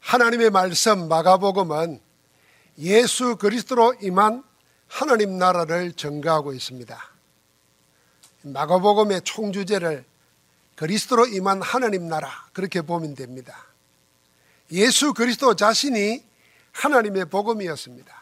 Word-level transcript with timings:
하나님의 0.00 0.50
말씀 0.50 1.08
마가복음은 1.08 2.00
예수 2.78 3.36
그리스도로 3.36 3.94
임한 4.02 4.42
하나님 4.88 5.38
나라를 5.38 5.92
증거하고 5.92 6.52
있습니다. 6.52 6.98
마가복음의 8.42 9.22
총주제를 9.22 10.04
그리스도로 10.74 11.26
임한 11.26 11.62
하나님 11.62 12.08
나라 12.08 12.30
그렇게 12.52 12.80
보면 12.80 13.14
됩니다. 13.14 13.66
예수 14.72 15.12
그리스도 15.12 15.54
자신이 15.54 16.24
하나님의 16.72 17.26
복음이었습니다. 17.26 18.20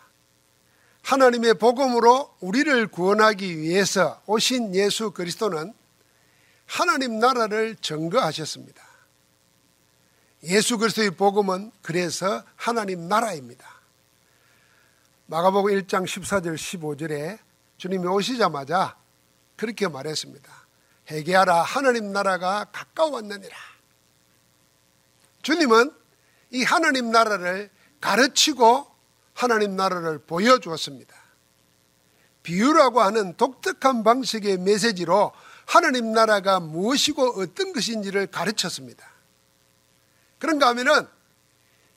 하나님의 1.02 1.54
복음으로 1.54 2.34
우리를 2.40 2.88
구원하기 2.88 3.58
위해서 3.58 4.20
오신 4.26 4.74
예수 4.74 5.12
그리스도는 5.12 5.72
하나님 6.66 7.18
나라를 7.18 7.76
증거하셨습니다. 7.80 8.87
예수 10.44 10.78
그리스도의 10.78 11.12
복음은 11.12 11.72
그래서 11.82 12.44
하나님 12.56 13.08
나라입니다. 13.08 13.66
마가복음 15.26 15.72
1장 15.72 16.04
14절 16.04 16.54
15절에 16.54 17.38
주님이 17.76 18.06
오시자마자 18.06 18.96
그렇게 19.56 19.88
말했습니다. 19.88 20.50
회개하라 21.10 21.62
하나님 21.62 22.12
나라가 22.12 22.66
가까웠느니라. 22.72 23.56
주님은 25.42 25.92
이 26.50 26.62
하나님 26.62 27.10
나라를 27.10 27.70
가르치고 28.00 28.86
하나님 29.34 29.76
나라를 29.76 30.18
보여주었습니다. 30.18 31.14
비유라고 32.42 33.02
하는 33.02 33.36
독특한 33.36 34.04
방식의 34.04 34.58
메시지로 34.58 35.32
하나님 35.66 36.12
나라가 36.12 36.60
무엇이고 36.60 37.40
어떤 37.40 37.72
것인지를 37.72 38.28
가르쳤습니다. 38.28 39.17
그런가 40.38 40.68
하면은 40.68 41.06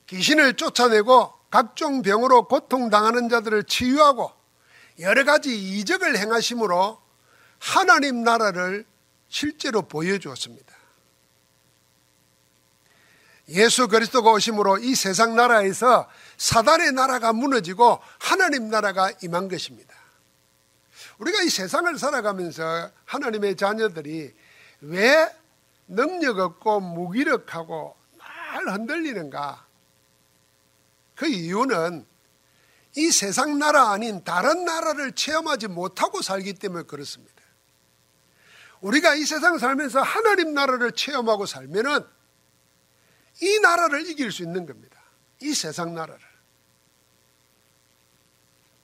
귀신을 0.06 0.54
쫓아내고 0.54 1.32
각종 1.50 2.02
병으로 2.02 2.48
고통당하는 2.48 3.28
자들을 3.28 3.64
치유하고 3.64 4.32
여러 5.00 5.24
가지 5.24 5.78
이적을 5.78 6.18
행하심으로 6.18 7.00
하나님 7.58 8.24
나라를 8.24 8.84
실제로 9.28 9.82
보여주었습니다. 9.82 10.72
예수 13.48 13.88
그리스도가 13.88 14.30
오심으로 14.32 14.78
이 14.78 14.94
세상 14.94 15.34
나라에서 15.34 16.08
사단의 16.36 16.92
나라가 16.92 17.32
무너지고 17.32 18.00
하나님 18.18 18.68
나라가 18.68 19.10
임한 19.22 19.48
것입니다. 19.48 19.94
우리가 21.18 21.42
이 21.42 21.48
세상을 21.48 21.98
살아가면서 21.98 22.90
하나님의 23.04 23.56
자녀들이 23.56 24.34
왜 24.80 25.28
능력 25.86 26.38
없고 26.38 26.80
무기력하고 26.80 27.96
날 28.52 28.68
흔들리는가? 28.68 29.66
그 31.14 31.26
이유는 31.26 32.06
이 32.96 33.10
세상 33.10 33.58
나라 33.58 33.90
아닌 33.90 34.22
다른 34.22 34.64
나라를 34.64 35.12
체험하지 35.12 35.68
못하고 35.68 36.20
살기 36.20 36.54
때문에 36.54 36.84
그렇습니다. 36.84 37.32
우리가 38.80 39.14
이 39.14 39.24
세상 39.24 39.58
살면서 39.58 40.02
하나님 40.02 40.52
나라를 40.52 40.92
체험하고 40.92 41.46
살면은 41.46 42.04
이 43.40 43.60
나라를 43.60 44.06
이길 44.08 44.30
수 44.30 44.42
있는 44.42 44.66
겁니다. 44.66 45.00
이 45.40 45.54
세상 45.54 45.94
나라를. 45.94 46.20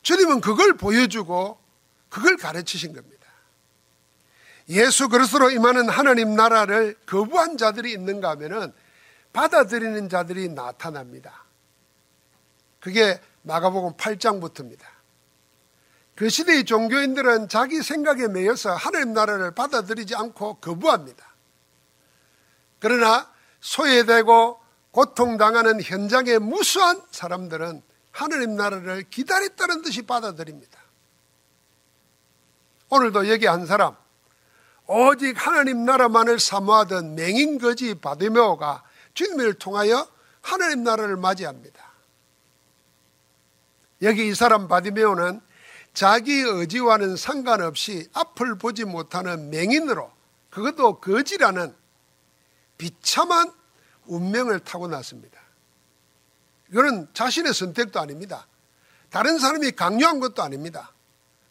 주님은 0.02 0.40
그걸 0.40 0.74
보여주고 0.74 1.60
그걸 2.08 2.36
가르치신 2.36 2.94
겁니다. 2.94 3.18
예수 4.70 5.08
그리스도로 5.08 5.50
임하는 5.50 5.88
하나님 5.88 6.34
나라를 6.34 6.94
거부한 7.04 7.58
자들이 7.58 7.92
있는가 7.92 8.30
하면은 8.30 8.72
받아들이는 9.32 10.08
자들이 10.08 10.48
나타납니다. 10.48 11.44
그게 12.80 13.20
마가복음 13.42 13.94
8장부터입니다. 13.96 14.82
그 16.14 16.28
시대의 16.28 16.64
종교인들은 16.64 17.48
자기 17.48 17.82
생각에 17.82 18.26
매여서 18.26 18.74
하나님 18.74 19.12
나라를 19.12 19.52
받아들이지 19.52 20.16
않고 20.16 20.54
거부합니다. 20.54 21.24
그러나 22.80 23.32
소외되고 23.60 24.60
고통당하는 24.90 25.80
현장의 25.80 26.40
무수한 26.40 27.00
사람들은 27.10 27.82
하나님 28.10 28.56
나라를 28.56 29.04
기다렸다는 29.10 29.82
듯이 29.82 30.02
받아들입니다. 30.02 30.78
오늘도 32.88 33.28
여기 33.28 33.46
한 33.46 33.66
사람, 33.66 33.94
오직 34.86 35.34
하나님 35.36 35.84
나라만을 35.84 36.40
사모하던 36.40 37.14
맹인 37.14 37.58
거지 37.58 37.94
바데메오가 37.94 38.82
주님을 39.18 39.54
통하여 39.54 40.08
하나님 40.40 40.84
나라를 40.84 41.16
맞이합니다. 41.16 41.88
여기 44.02 44.28
이 44.28 44.34
사람 44.34 44.68
바디메오는 44.68 45.40
자기 45.92 46.34
의지와는 46.34 47.16
상관없이 47.16 48.08
앞을 48.12 48.58
보지 48.58 48.84
못하는 48.84 49.50
맹인으로 49.50 50.12
그것도 50.50 51.00
거지라는 51.00 51.74
비참한 52.76 53.52
운명을 54.06 54.60
타고났습니다. 54.60 55.40
이거는 56.70 57.08
자신의 57.12 57.52
선택도 57.52 57.98
아닙니다. 57.98 58.46
다른 59.10 59.40
사람이 59.40 59.72
강요한 59.72 60.20
것도 60.20 60.44
아닙니다. 60.44 60.92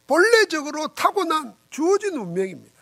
본래적으로 0.06 0.88
타고난 0.90 1.54
주어진 1.70 2.16
운명입니다. 2.16 2.76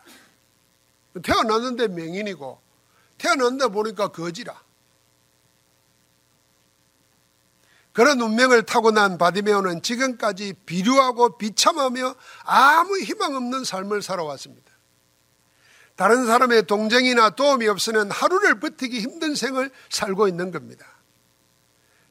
태어났는데 1.24 1.88
맹인이고 1.88 2.62
태어났는데 3.18 3.70
보니까 3.70 4.10
거지라. 4.10 4.66
그런 7.96 8.20
운명을 8.20 8.64
타고난 8.64 9.18
바디메오는 9.18 9.82
지금까지 9.82 10.54
비류하고 10.66 11.38
비참하며 11.38 12.16
아무 12.44 13.00
희망 13.00 13.36
없는 13.36 13.64
삶을 13.64 14.02
살아왔습니다. 14.02 14.70
다른 15.96 16.26
사람의 16.26 16.68
동정이나 16.68 17.30
도움이 17.30 17.70
없으면 17.70 18.12
하루를 18.12 18.60
버티기 18.60 19.00
힘든 19.00 19.34
생을 19.34 19.72
살고 19.90 20.28
있는 20.28 20.52
겁니다. 20.52 20.86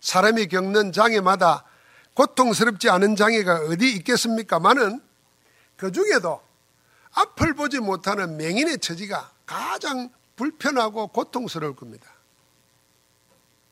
사람이 0.00 0.46
겪는 0.46 0.92
장애마다 0.92 1.64
고통스럽지 2.14 2.88
않은 2.88 3.14
장애가 3.14 3.66
어디 3.66 3.92
있겠습니까만은 3.96 5.02
그 5.76 5.92
중에도 5.92 6.40
앞을 7.12 7.52
보지 7.52 7.80
못하는 7.80 8.38
맹인의 8.38 8.78
처지가 8.78 9.32
가장 9.44 10.08
불편하고 10.36 11.08
고통스러울 11.08 11.76
겁니다. 11.76 12.10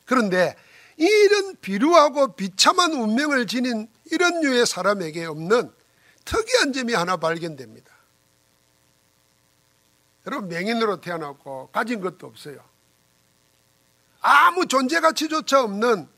그런데 0.05 0.55
이런 1.07 1.57
비루하고 1.57 2.35
비참한 2.35 2.93
운명을 2.93 3.47
지닌 3.47 3.89
이런 4.11 4.41
류의 4.41 4.67
사람에게 4.67 5.25
없는 5.25 5.73
특이한 6.25 6.73
점이 6.73 6.95
하나 6.95 7.17
발견됩니다. 7.17 7.91
여러분 10.27 10.49
맹인으로 10.49 11.01
태어났고 11.01 11.69
가진 11.73 12.01
것도 12.01 12.27
없어요. 12.27 12.63
아무 14.21 14.67
존재 14.67 15.01
가치조차 15.01 15.65
없는 15.65 16.09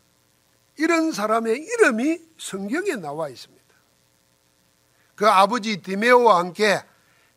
이런 0.76 1.12
사람의 1.12 1.56
이름이 1.56 2.18
성경에 2.38 2.96
나와 2.96 3.28
있습니다. 3.28 3.64
그 5.14 5.28
아버지 5.28 5.80
디메오와 5.80 6.38
함께 6.38 6.82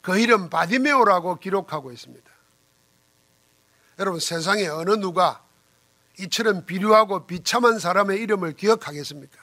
그 0.02 0.20
이름 0.20 0.50
바디메오라고 0.50 1.38
기록하고 1.40 1.92
있습니다. 1.92 2.30
여러분 4.00 4.20
세상에 4.20 4.68
어느 4.68 4.92
누가 4.92 5.47
이처럼 6.20 6.66
비류하고 6.66 7.28
비참한 7.28 7.80
사람의 7.80 8.20
이름을 8.22 8.54
기억하겠습니까? 8.54 9.38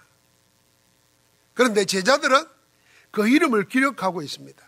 그런데 1.54 1.84
제자들은 1.84 2.46
그 3.10 3.28
이름을 3.28 3.68
기억하고 3.68 4.22
있습니다. 4.22 4.62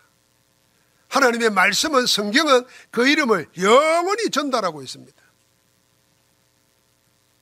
하나님의 1.09 1.49
말씀은 1.51 2.05
성경은 2.05 2.65
그 2.91 3.07
이름을 3.07 3.49
영원히 3.59 4.29
전달하고 4.29 4.81
있습니다. 4.83 5.21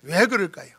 왜 0.03 0.25
그럴까요? 0.25 0.75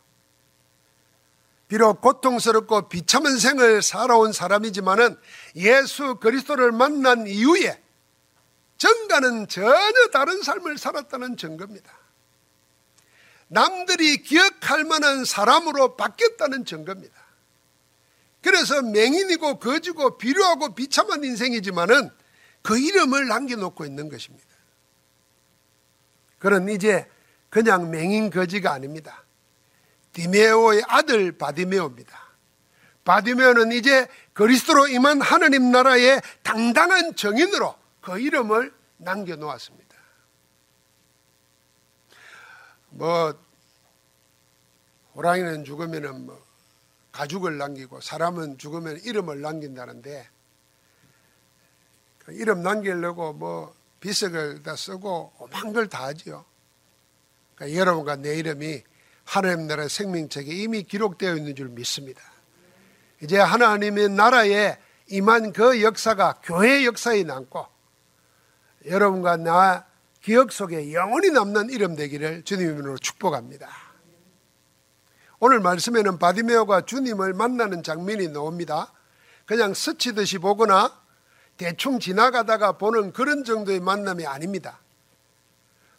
비록 1.69 2.01
고통스럽고 2.01 2.89
비참한 2.89 3.39
생을 3.39 3.83
살아온 3.83 4.33
사람이지만은 4.33 5.17
예수 5.57 6.17
그리스도를 6.17 6.71
만난 6.71 7.27
이후에 7.27 7.83
전가는 8.79 9.49
전혀 9.49 10.07
다른 10.13 10.43
삶을 10.43 10.79
살았다는 10.79 11.37
증거입니다. 11.37 11.96
남들이 13.49 14.19
기억할 14.23 14.85
만한 14.85 15.25
사람으로 15.25 15.97
바뀌었다는 15.97 16.65
증거입니다. 16.65 17.15
그래서 18.43 18.83
맹인이고 18.83 19.59
거지고 19.59 20.19
비료하고 20.19 20.75
비참한 20.75 21.25
인생이지만은 21.25 22.11
그 22.63 22.79
이름을 22.79 23.29
남겨놓고 23.29 23.85
있는 23.85 24.09
것입니다. 24.09 24.47
그는 26.39 26.69
이제 26.69 27.09
그냥 27.49 27.91
맹인 27.91 28.31
거지가 28.31 28.73
아닙니다. 28.73 29.25
디메오의 30.13 30.85
아들 30.87 31.33
바디메오입니다. 31.33 32.27
바디메오는 33.05 33.73
이제 33.73 34.09
그리스도로 34.33 34.89
임한 34.89 35.21
하나님 35.21 35.71
나라의 35.71 36.21
당당한 36.43 37.15
정인으로 37.15 37.75
그 38.01 38.19
이름을 38.19 38.73
남겨놓았습니다. 38.99 39.96
뭐 42.97 43.35
호랑이는 45.15 45.65
죽으면은 45.65 46.27
뭐 46.27 46.45
가죽을 47.13 47.59
남기고 47.59 48.01
사람은 48.01 48.59
죽으면 48.59 49.01
이름을 49.05 49.41
남긴다는데 49.41 50.29
그 52.19 52.33
이름 52.33 52.63
남기려고 52.63 53.33
뭐 53.33 53.75
비석을 54.01 54.63
다 54.63 54.77
쓰고 54.77 55.33
오만 55.39 55.73
걸 55.73 55.89
다 55.89 56.05
하지요. 56.05 56.45
그러니까 57.55 57.79
여러분과 57.79 58.17
내 58.17 58.37
이름이 58.37 58.83
하나님 59.25 59.67
나라 59.67 59.89
생명책에 59.89 60.53
이미 60.53 60.83
기록되어 60.83 61.37
있는 61.37 61.55
줄 61.55 61.69
믿습니다. 61.69 62.21
이제 63.23 63.39
하나님의 63.39 64.11
나라에 64.11 64.79
임한 65.09 65.53
그 65.53 65.83
역사가 65.83 66.41
교회 66.43 66.85
역사에 66.85 67.23
남고 67.23 67.67
여러분과 68.85 69.37
나 69.37 69.87
기억 70.27 70.51
속에 70.51 70.93
영원히 70.93 71.31
남는 71.31 71.71
이름 71.71 71.95
되기를 71.95 72.43
주님으로 72.43 72.99
축복합니다. 72.99 73.69
오늘 75.39 75.61
말씀에는 75.61 76.19
바디메오가 76.19 76.81
주님을 76.81 77.33
만나는 77.33 77.85
장면이 77.85 78.31
나옵니다. 78.31 78.93
그냥 79.45 79.73
스치듯이 79.73 80.39
보거나 80.39 81.01
대충 81.57 82.01
지나가다가 82.01 82.73
보는 82.73 83.13
그런 83.13 83.45
정도의 83.45 83.79
만남이 83.79 84.27
아닙니다. 84.27 84.81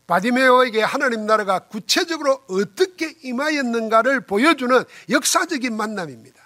바디메오에게 0.08 0.82
하나님 0.84 1.26
나라가 1.26 1.60
구체적으로 1.60 2.44
어떻게 2.50 3.16
임하였는가를 3.24 4.26
보여주는 4.26 4.84
역사적인 5.10 5.74
만남입니다. 5.74 6.38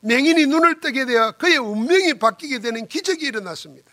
맹인이 0.00 0.44
눈을 0.44 0.80
뜨게 0.80 1.06
되어 1.06 1.32
그의 1.38 1.56
운명이 1.56 2.18
바뀌게 2.18 2.58
되는 2.58 2.86
기적이 2.86 3.28
일어났습니다. 3.28 3.91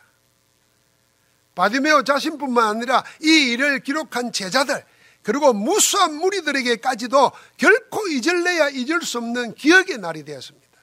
바디메오 1.59 2.03
자신뿐만 2.05 2.67
아니라 2.67 3.03
이 3.21 3.51
일을 3.51 3.81
기록한 3.81 4.31
제자들 4.31 4.81
그리고 5.23 5.51
무수한 5.51 6.13
무리들에게까지도 6.15 7.33
결코 7.57 8.07
잊을래야 8.07 8.69
잊을 8.69 9.01
수 9.01 9.17
없는 9.17 9.55
기억의 9.55 9.97
날이 9.97 10.23
되었습니다. 10.23 10.79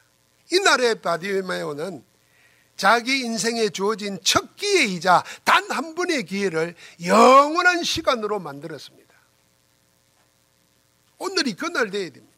이 0.52 0.60
날의 0.60 1.00
바디메오는 1.00 2.04
자기 2.76 3.20
인생에 3.20 3.70
주어진 3.70 4.18
첫 4.22 4.54
기회이자 4.56 5.24
단 5.44 5.64
한 5.70 5.94
번의 5.94 6.24
기회를 6.24 6.74
영원한 7.06 7.82
시간으로 7.82 8.38
만들었습니다. 8.38 9.14
오늘이 11.16 11.54
그날 11.54 11.90
되어야 11.90 12.10
됩니다. 12.10 12.36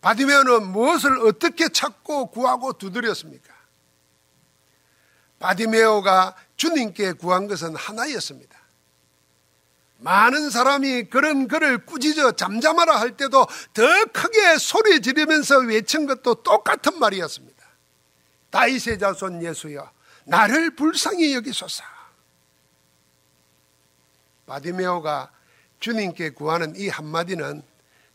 바디메오는 0.00 0.72
무엇을 0.72 1.26
어떻게 1.26 1.68
찾고 1.68 2.32
구하고 2.32 2.72
두드렸습니까? 2.72 3.57
바디매오가 5.38 6.34
주님께 6.56 7.12
구한 7.12 7.46
것은 7.46 7.76
하나였습니다. 7.76 8.58
많은 9.98 10.50
사람이 10.50 11.04
그런 11.04 11.48
그를 11.48 11.84
꾸짖어 11.84 12.32
잠잠하라 12.32 13.00
할 13.00 13.16
때도 13.16 13.46
더 13.74 14.04
크게 14.12 14.58
소리 14.58 15.00
지르면서 15.00 15.58
외친 15.58 16.06
것도 16.06 16.36
똑같은 16.36 16.98
말이었습니다. 16.98 17.58
다윗의 18.50 18.98
자손 18.98 19.42
예수여 19.42 19.90
나를 20.24 20.76
불쌍히 20.76 21.34
여기소서. 21.34 21.82
바디매오가 24.46 25.30
주님께 25.80 26.30
구하는 26.30 26.74
이 26.76 26.88
한마디는 26.88 27.62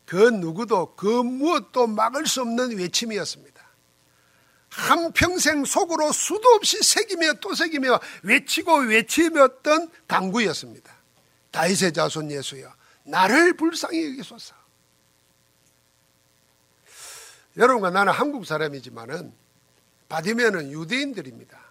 그 0.06 0.30
누구도 0.30 0.96
그 0.96 1.08
무엇도 1.08 1.88
막을 1.88 2.28
수 2.28 2.42
없는 2.42 2.78
외침이었습니다. 2.78 3.53
한평생 4.74 5.66
속으로 5.66 6.12
수도 6.12 6.50
없이 6.50 6.82
새기며 6.82 7.34
또 7.34 7.54
새기며 7.54 8.00
외치고 8.24 8.78
외치었던 8.78 9.92
강구였습니다. 10.08 10.92
다윗의 11.52 11.94
자손 11.94 12.32
예수여 12.32 12.74
나를 13.04 13.54
불쌍히 13.56 14.04
여기소서. 14.12 14.56
여러분과 17.56 17.92
나는 17.92 18.12
한국 18.12 18.48
사람이지만은 18.48 19.32
바디메는 20.10 20.72
유대인들입니다. 20.72 21.62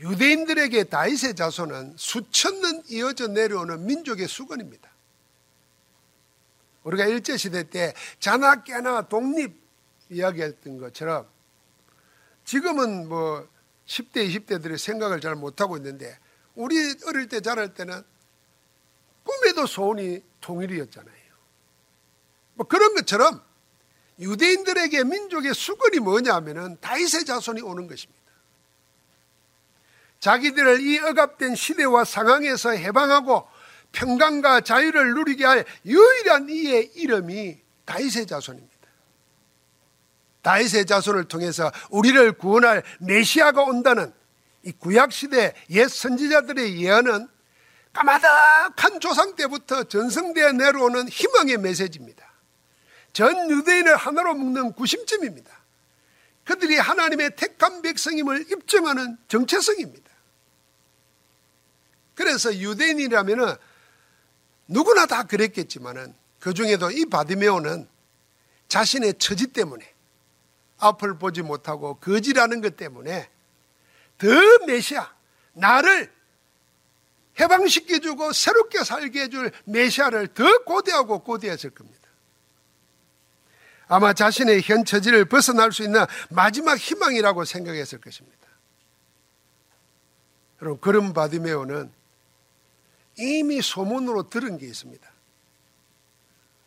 유대인들에게 0.00 0.84
다윗의 0.84 1.36
자손은 1.36 1.94
수천 1.96 2.60
년 2.60 2.82
이어져 2.88 3.28
내려오는 3.28 3.86
민족의 3.86 4.26
수건입니다. 4.26 4.90
우리가 6.82 7.06
일제시대 7.06 7.70
때 7.70 7.94
자나 8.18 8.64
깨나 8.64 9.08
독립 9.08 9.62
이야기했던 10.10 10.78
것처럼 10.78 11.33
지금은 12.44 13.08
뭐 13.08 13.48
10대, 13.86 14.28
20대들이 14.28 14.78
생각을 14.78 15.20
잘 15.20 15.34
못하고 15.34 15.76
있는데 15.76 16.18
우리 16.54 16.76
어릴 17.06 17.28
때 17.28 17.40
자랄 17.40 17.74
때는 17.74 18.02
꿈에도 19.24 19.66
소원이 19.66 20.22
통일이었잖아요. 20.40 21.14
뭐 22.54 22.66
그런 22.66 22.94
것처럼 22.94 23.42
유대인들에게 24.18 25.04
민족의 25.04 25.54
수건이 25.54 25.98
뭐냐면은 25.98 26.76
다윗의 26.80 27.24
자손이 27.24 27.62
오는 27.62 27.88
것입니다. 27.88 28.22
자기들을 30.20 30.80
이 30.80 30.98
억압된 31.00 31.54
시대와 31.54 32.04
상황에서 32.04 32.70
해방하고 32.70 33.46
평강과 33.92 34.62
자유를 34.62 35.14
누리게 35.14 35.44
할 35.44 35.64
유일한 35.84 36.48
이의 36.48 36.92
이름이 36.94 37.58
다윗의 37.84 38.26
자손입니다. 38.26 38.73
다윗의 40.44 40.84
자손을 40.84 41.24
통해서 41.24 41.72
우리를 41.90 42.32
구원할 42.32 42.84
메시아가 43.00 43.62
온다는 43.62 44.12
이 44.62 44.72
구약 44.72 45.10
시대 45.12 45.54
옛 45.70 45.88
선지자들의 45.88 46.80
예언은 46.80 47.28
까마득한 47.92 49.00
조상 49.00 49.34
때부터 49.36 49.84
전성되어 49.84 50.52
내려오는 50.52 51.08
희망의 51.08 51.58
메시지입니다. 51.58 52.24
전 53.12 53.50
유대인을 53.50 53.96
하나로 53.96 54.34
묶는 54.34 54.72
구심점입니다. 54.72 55.50
그들이 56.44 56.76
하나님의 56.76 57.36
택한 57.36 57.80
백성임을 57.80 58.50
입증하는 58.52 59.16
정체성입니다. 59.28 60.10
그래서 62.14 62.54
유대인이라면 62.54 63.56
누구나 64.68 65.06
다 65.06 65.22
그랬겠지만은 65.22 66.14
그 66.38 66.52
중에도 66.52 66.90
이 66.90 67.06
바디메오는 67.06 67.88
자신의 68.68 69.14
처지 69.18 69.46
때문에 69.46 69.93
앞을 70.84 71.18
보지 71.18 71.42
못하고 71.42 71.94
거지라는 71.94 72.60
것 72.60 72.76
때문에 72.76 73.30
더 74.18 74.28
메시아 74.66 75.12
나를 75.54 76.12
해방시켜주고 77.38 78.32
새롭게 78.32 78.84
살게 78.84 79.22
해줄 79.22 79.50
메시아를 79.64 80.28
더 80.28 80.64
고대하고 80.64 81.20
고대했을 81.20 81.70
겁니다. 81.70 82.00
아마 83.86 84.12
자신의 84.12 84.62
현 84.62 84.84
처지를 84.84 85.24
벗어날 85.26 85.72
수 85.72 85.82
있는 85.82 86.04
마지막 86.30 86.78
희망이라고 86.78 87.44
생각했을 87.44 88.00
것입니다. 88.00 88.38
여러분, 90.62 90.80
그런 90.80 91.12
바디메오는 91.12 91.92
이미 93.18 93.60
소문으로 93.60 94.30
들은 94.30 94.58
게 94.58 94.66
있습니다. 94.66 95.06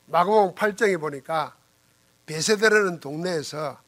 마가복 0.06 0.56
8장에 0.56 1.00
보니까 1.00 1.56
베세데라는 2.25 3.00
동네에서 3.00 3.80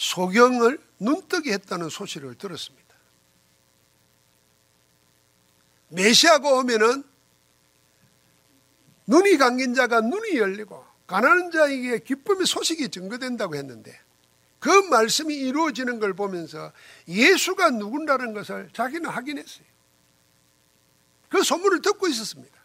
소경을 0.00 0.78
눈뜨게 0.98 1.52
했다는 1.52 1.90
소식을 1.90 2.36
들었습니다. 2.36 2.88
메시아가 5.88 6.48
오면은 6.54 7.04
눈이 9.06 9.36
감긴 9.36 9.74
자가 9.74 10.00
눈이 10.00 10.38
열리고 10.38 10.82
가난한 11.06 11.50
자에게 11.50 11.98
기쁨의 11.98 12.46
소식이 12.46 12.88
증거된다고 12.88 13.56
했는데 13.56 14.00
그 14.58 14.70
말씀이 14.70 15.34
이루어지는 15.34 15.98
걸 15.98 16.14
보면서 16.14 16.72
예수가 17.06 17.70
누군다는 17.72 18.32
것을 18.32 18.70
자기는 18.72 19.04
확인했어요. 19.10 19.66
그 21.28 21.42
소문을 21.42 21.82
듣고 21.82 22.08
있었습니다. 22.08 22.58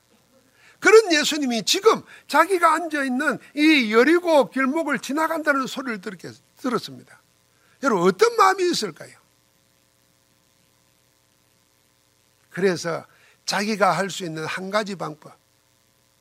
그런 0.80 1.12
예수님이 1.12 1.64
지금 1.64 2.02
자기가 2.28 2.76
앉아 2.76 3.04
있는 3.04 3.40
이 3.56 3.92
여리고 3.92 4.50
길목을 4.50 5.00
지나간다는 5.00 5.68
소리를 5.68 6.00
들었습니다. 6.58 7.25
여러분, 7.84 8.08
어떤 8.08 8.36
마음이 8.36 8.70
있을까요? 8.70 9.18
그래서 12.50 13.06
자기가 13.46 13.92
할 13.92 14.10
수 14.10 14.24
있는 14.24 14.46
한 14.46 14.70
가지 14.70 14.96
방법, 14.96 15.38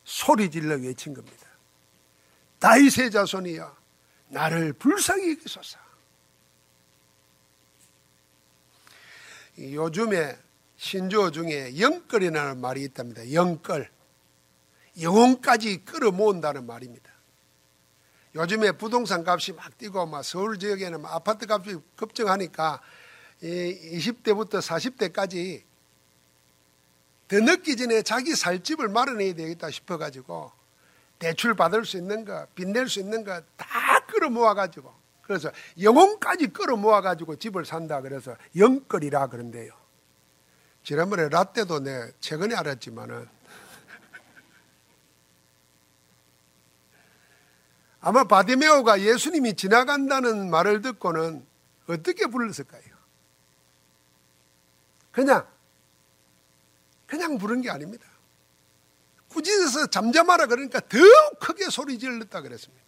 소리 0.04 0.50
질러 0.50 0.75
외친 0.76 1.14
겁니다. 1.14 1.46
다윗의 2.58 3.11
자손이여 3.11 3.76
나를 4.28 4.73
불쌍히 4.73 5.30
여기소서. 5.30 5.78
요즘에 9.58 10.37
신조어 10.76 11.30
중에 11.30 11.78
영끌이라는 11.78 12.61
말이 12.61 12.82
있답니다. 12.82 13.32
영끌. 13.32 13.88
영혼까지 15.00 15.84
끌어모은다는 15.84 16.66
말입니다. 16.66 17.13
요즘에 18.35 18.73
부동산 18.73 19.26
값이 19.26 19.53
막 19.53 19.76
뛰고 19.79 20.07
막 20.07 20.25
서울 20.25 20.59
지역에는 20.59 21.05
아파트 21.07 21.47
값이 21.49 21.76
급증하니까 21.97 22.81
20대부터 23.43 24.61
40대까지 24.61 25.62
더 27.29 27.41
늦기 27.41 27.76
전에 27.76 28.03
자기 28.03 28.35
살 28.35 28.62
집을 28.62 28.88
마련해야 28.88 29.35
되겠다 29.35 29.71
싶어가지고 29.71 30.53
대출 31.19 31.55
받을 31.55 31.85
수 31.85 31.97
있는 31.97 32.25
거, 32.25 32.47
빚낼 32.55 32.88
수 32.88 33.00
있는 33.00 33.25
거 33.25 33.41
다 33.57 34.00
끌어 34.07 34.31
모아가지고 34.31 34.93
그래서 35.23 35.50
영혼까지 35.81 36.49
끌어 36.49 36.76
모아가지고 36.76 37.37
집을 37.37 37.64
산다 37.64 38.00
그래서 38.00 38.37
영끌이라 38.57 39.29
그런데요. 39.29 39.73
지난번에 40.83 41.29
라떼도 41.31 41.81
내 41.81 42.12
최근에 42.21 42.55
알았지만은 42.55 43.26
아마 48.06 48.25
바디메오가 48.25 49.00
예수님이 49.00 49.54
지나간다는 49.54 50.50
말을 50.50 50.82
듣고는 50.82 51.46
어떻게 51.87 52.26
불렀을까요? 52.26 52.82
그냥 55.11 55.49
그냥 57.06 57.38
부른 57.38 57.62
게 57.62 57.70
아닙니다. 57.70 58.06
꾸짖어서 59.28 59.87
잠잠하라 59.87 60.46
그러니까 60.46 60.80
더욱 60.80 61.38
크게 61.40 61.70
소리 61.70 61.99
질렀다 61.99 62.42
그랬습니다. 62.42 62.84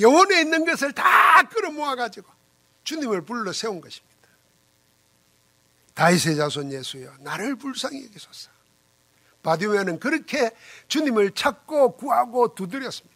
영혼에 0.00 0.40
있는 0.40 0.64
것을 0.64 0.92
다 0.92 1.42
끌어모아 1.50 1.96
가지고 1.96 2.32
주님을 2.84 3.26
불러 3.26 3.52
세운 3.52 3.82
것입니다. 3.82 4.10
다윗의 5.92 6.36
자손 6.36 6.72
예수여 6.72 7.14
나를 7.20 7.56
불쌍히 7.56 8.06
여기소서. 8.06 8.51
바디메오는 9.42 9.98
그렇게 9.98 10.50
주님을 10.88 11.32
찾고 11.32 11.96
구하고 11.96 12.54
두드렸습니다. 12.54 13.12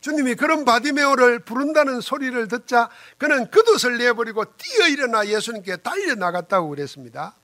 주님이 0.00 0.34
그런 0.34 0.64
바디메오를 0.64 1.40
부른다는 1.40 2.00
소리를 2.00 2.46
듣자 2.48 2.90
그는 3.16 3.50
겉옷을 3.50 3.96
내버리고 3.98 4.44
뛰어 4.56 4.86
일어나 4.88 5.26
예수님께 5.26 5.78
달려나갔다고 5.78 6.68
그랬습니다. 6.68 7.34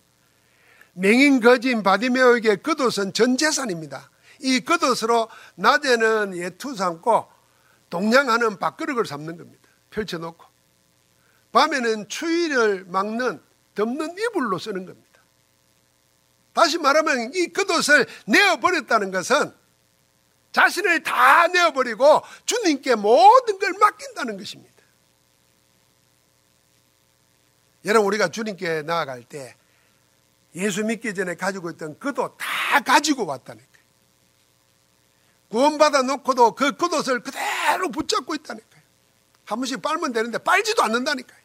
맹인 0.93 1.41
거진 1.41 1.83
바디메오에게 1.83 2.57
겉옷은 2.57 3.15
전 3.15 3.37
재산입니다. 3.37 4.11
이 4.41 4.61
겉옷으로 4.61 5.29
낮에는 5.55 6.37
예투 6.37 6.75
삼고 6.75 7.29
동냥하는 7.89 8.59
밥그릇을 8.59 9.07
삼는 9.07 9.37
겁니다. 9.37 9.69
펼쳐놓고. 9.91 10.45
밤에는 11.53 12.09
추위를 12.09 12.85
막는 12.89 13.41
덮는 13.75 14.17
이불로 14.19 14.59
쓰는 14.59 14.87
겁니다. 14.87 15.10
다시 16.53 16.79
말하면 16.79 17.33
이 17.35 17.53
겉옷을 17.53 18.07
내어버렸다는 18.27 19.11
것은 19.11 19.55
자신을 20.53 21.03
다 21.03 21.47
내어버리고 21.47 22.23
주님께 22.45 22.97
모든 22.97 23.59
걸 23.59 23.73
맡긴다는 23.75 24.37
것입니다. 24.37 24.71
여러분, 27.85 28.09
우리가 28.09 28.29
주님께 28.29 28.83
나아갈 28.83 29.23
때 29.23 29.57
예수 30.55 30.85
믿기 30.85 31.15
전에 31.15 31.37
가지고 31.37 31.71
있던 31.71 31.99
겉옷 31.99 32.37
다 32.37 32.81
가지고 32.81 33.27
왔다는 33.27 33.63
거예요. 33.63 33.71
구원받아 35.49 36.03
놓고도 36.03 36.55
그 36.55 36.77
겉옷을 36.77 37.21
그대로 37.21 37.91
붙잡고 37.91 38.35
있다니까요. 38.35 38.83
한 39.45 39.59
번씩 39.59 39.83
빨면 39.83 40.13
되는데 40.13 40.39
빨지도 40.39 40.83
않는다니까요. 40.83 41.40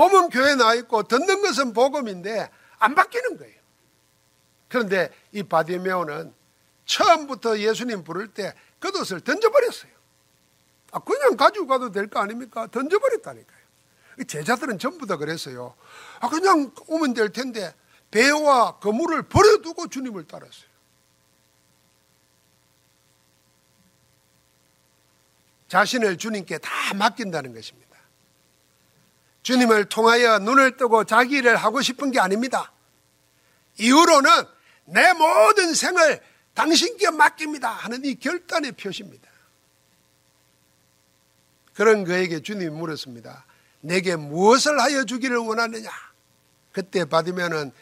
몸은 0.00 0.30
교회에 0.30 0.54
나와 0.54 0.74
있고 0.76 1.02
듣는 1.02 1.42
것은 1.42 1.74
복음인데 1.74 2.50
안 2.78 2.94
바뀌는 2.94 3.36
거예요. 3.36 3.60
그런데 4.68 5.10
이 5.32 5.42
바디메오는 5.42 6.32
처음부터 6.86 7.58
예수님 7.58 8.02
부를 8.02 8.28
때 8.28 8.54
겉옷을 8.80 9.20
던져버렸어요. 9.20 9.92
아, 10.92 11.00
그냥 11.00 11.36
가지고 11.36 11.66
가도 11.66 11.92
될 11.92 12.08
거 12.08 12.18
아닙니까? 12.20 12.66
던져버렸다니까요. 12.68 13.60
제자들은 14.26 14.78
전부 14.78 15.06
다 15.06 15.16
그랬어요. 15.16 15.74
아, 16.20 16.28
그냥 16.30 16.72
오면 16.86 17.12
될 17.12 17.30
텐데 17.30 17.74
배와 18.10 18.78
거물을 18.78 19.24
버려두고 19.24 19.88
주님을 19.88 20.26
따랐어요. 20.26 20.70
자신을 25.68 26.16
주님께 26.16 26.58
다 26.58 26.94
맡긴다는 26.94 27.52
것입니다. 27.54 27.89
주님을 29.42 29.86
통하여 29.86 30.38
눈을 30.38 30.76
뜨고 30.76 31.04
자기 31.04 31.36
일을 31.36 31.56
하고 31.56 31.80
싶은 31.80 32.10
게 32.10 32.20
아닙니다. 32.20 32.72
이후로는 33.78 34.30
내 34.86 35.12
모든 35.12 35.74
생을 35.74 36.20
당신께 36.54 37.10
맡깁니다 37.10 37.70
하는 37.70 38.04
이 38.04 38.14
결단의 38.16 38.72
표시입니다. 38.72 39.28
그런 41.74 42.04
그에게 42.04 42.42
주님이 42.42 42.68
물었습니다. 42.70 43.46
내게 43.80 44.16
무엇을 44.16 44.80
하여 44.80 45.04
주기를 45.04 45.38
원하느냐? 45.38 45.90
그때 46.72 47.04
받으면은 47.04 47.72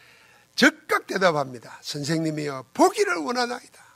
즉각 0.55 1.07
대답합니다. 1.07 1.79
선생님이여 1.81 2.65
보기를 2.73 3.15
원하나이다. 3.15 3.89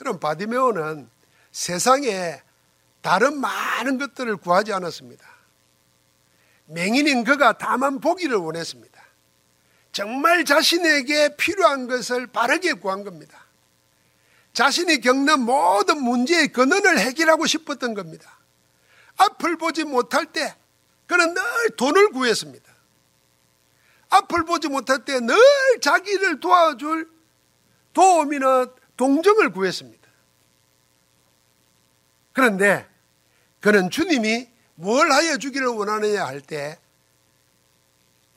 그럼 0.00 0.18
바디메오는 0.18 1.10
세상에 1.52 2.42
다른 3.00 3.40
많은 3.40 3.98
것들을 3.98 4.36
구하지 4.36 4.72
않았습니다. 4.72 5.26
맹인인 6.66 7.24
그가 7.24 7.58
다만 7.58 8.00
보기를 8.00 8.36
원했습니다. 8.36 9.00
정말 9.92 10.44
자신에게 10.44 11.36
필요한 11.36 11.88
것을 11.88 12.26
바르게 12.26 12.74
구한 12.74 13.02
겁니다. 13.02 13.44
자신이 14.52 15.00
겪는 15.00 15.40
모든 15.40 16.02
문제의 16.02 16.48
근원을 16.48 16.98
해결하고 16.98 17.46
싶었던 17.46 17.94
겁니다. 17.94 18.38
앞을 19.16 19.56
보지 19.56 19.84
못할 19.84 20.26
때 20.26 20.54
그는 21.06 21.34
늘 21.34 21.42
돈을 21.76 22.10
구했습니다. 22.10 22.70
앞을 24.10 24.44
보지 24.44 24.68
못할 24.68 25.04
때 25.04 25.20
늘 25.20 25.36
자기를 25.80 26.40
도와줄 26.40 27.10
도움이나 27.92 28.66
동정을 28.96 29.52
구했습니다. 29.52 30.08
그런데 32.32 32.89
그는 33.60 33.90
주님이 33.90 34.48
뭘 34.74 35.10
하여 35.12 35.36
주기를 35.36 35.66
원하느냐 35.68 36.24
할 36.24 36.40
때 36.40 36.78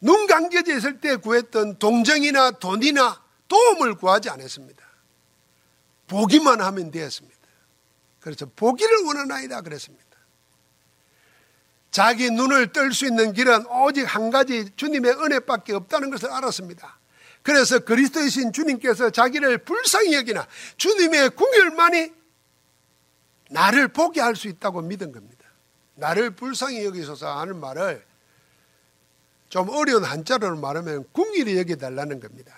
눈 0.03 0.27
감겨져 0.27 0.75
있을 0.75 0.99
때 0.99 1.15
구했던 1.15 1.79
동정이나 1.79 2.51
돈이나 2.51 3.23
도움을 3.47 3.95
구하지 3.95 4.29
않았습니다. 4.29 4.83
보기만 6.07 6.59
하면 6.59 6.91
되었습니다. 6.91 7.39
그래서 8.19 8.45
보기를 8.53 9.03
원하나이다 9.05 9.61
그랬습니다. 9.61 10.03
자기 11.89 12.29
눈을 12.31 12.73
뜰 12.73 12.91
수 12.91 13.05
있는 13.05 13.31
길은 13.31 13.65
오직 13.67 14.03
한 14.03 14.29
가지 14.29 14.69
주님의 14.75 15.13
은혜밖에 15.13 15.71
없다는 15.73 16.09
것을 16.09 16.29
알았습니다. 16.31 16.99
그래서 17.41 17.79
그리스도이신 17.79 18.51
주님께서 18.51 19.09
자기를 19.09 19.59
불쌍히 19.59 20.15
여기나 20.15 20.45
주님의 20.75 21.29
궁율만이 21.29 22.11
나를 23.53 23.87
보게 23.87 24.19
할 24.19 24.35
수 24.35 24.47
있다고 24.47 24.81
믿은 24.81 25.11
겁니다. 25.11 25.45
나를 25.95 26.31
불쌍히 26.31 26.83
여기소서 26.85 27.39
하는 27.39 27.59
말을 27.59 28.03
좀 29.49 29.69
어려운 29.69 30.03
한자로 30.03 30.57
말하면 30.57 31.05
궁일이 31.11 31.57
여기달라는 31.59 32.19
겁니다. 32.19 32.55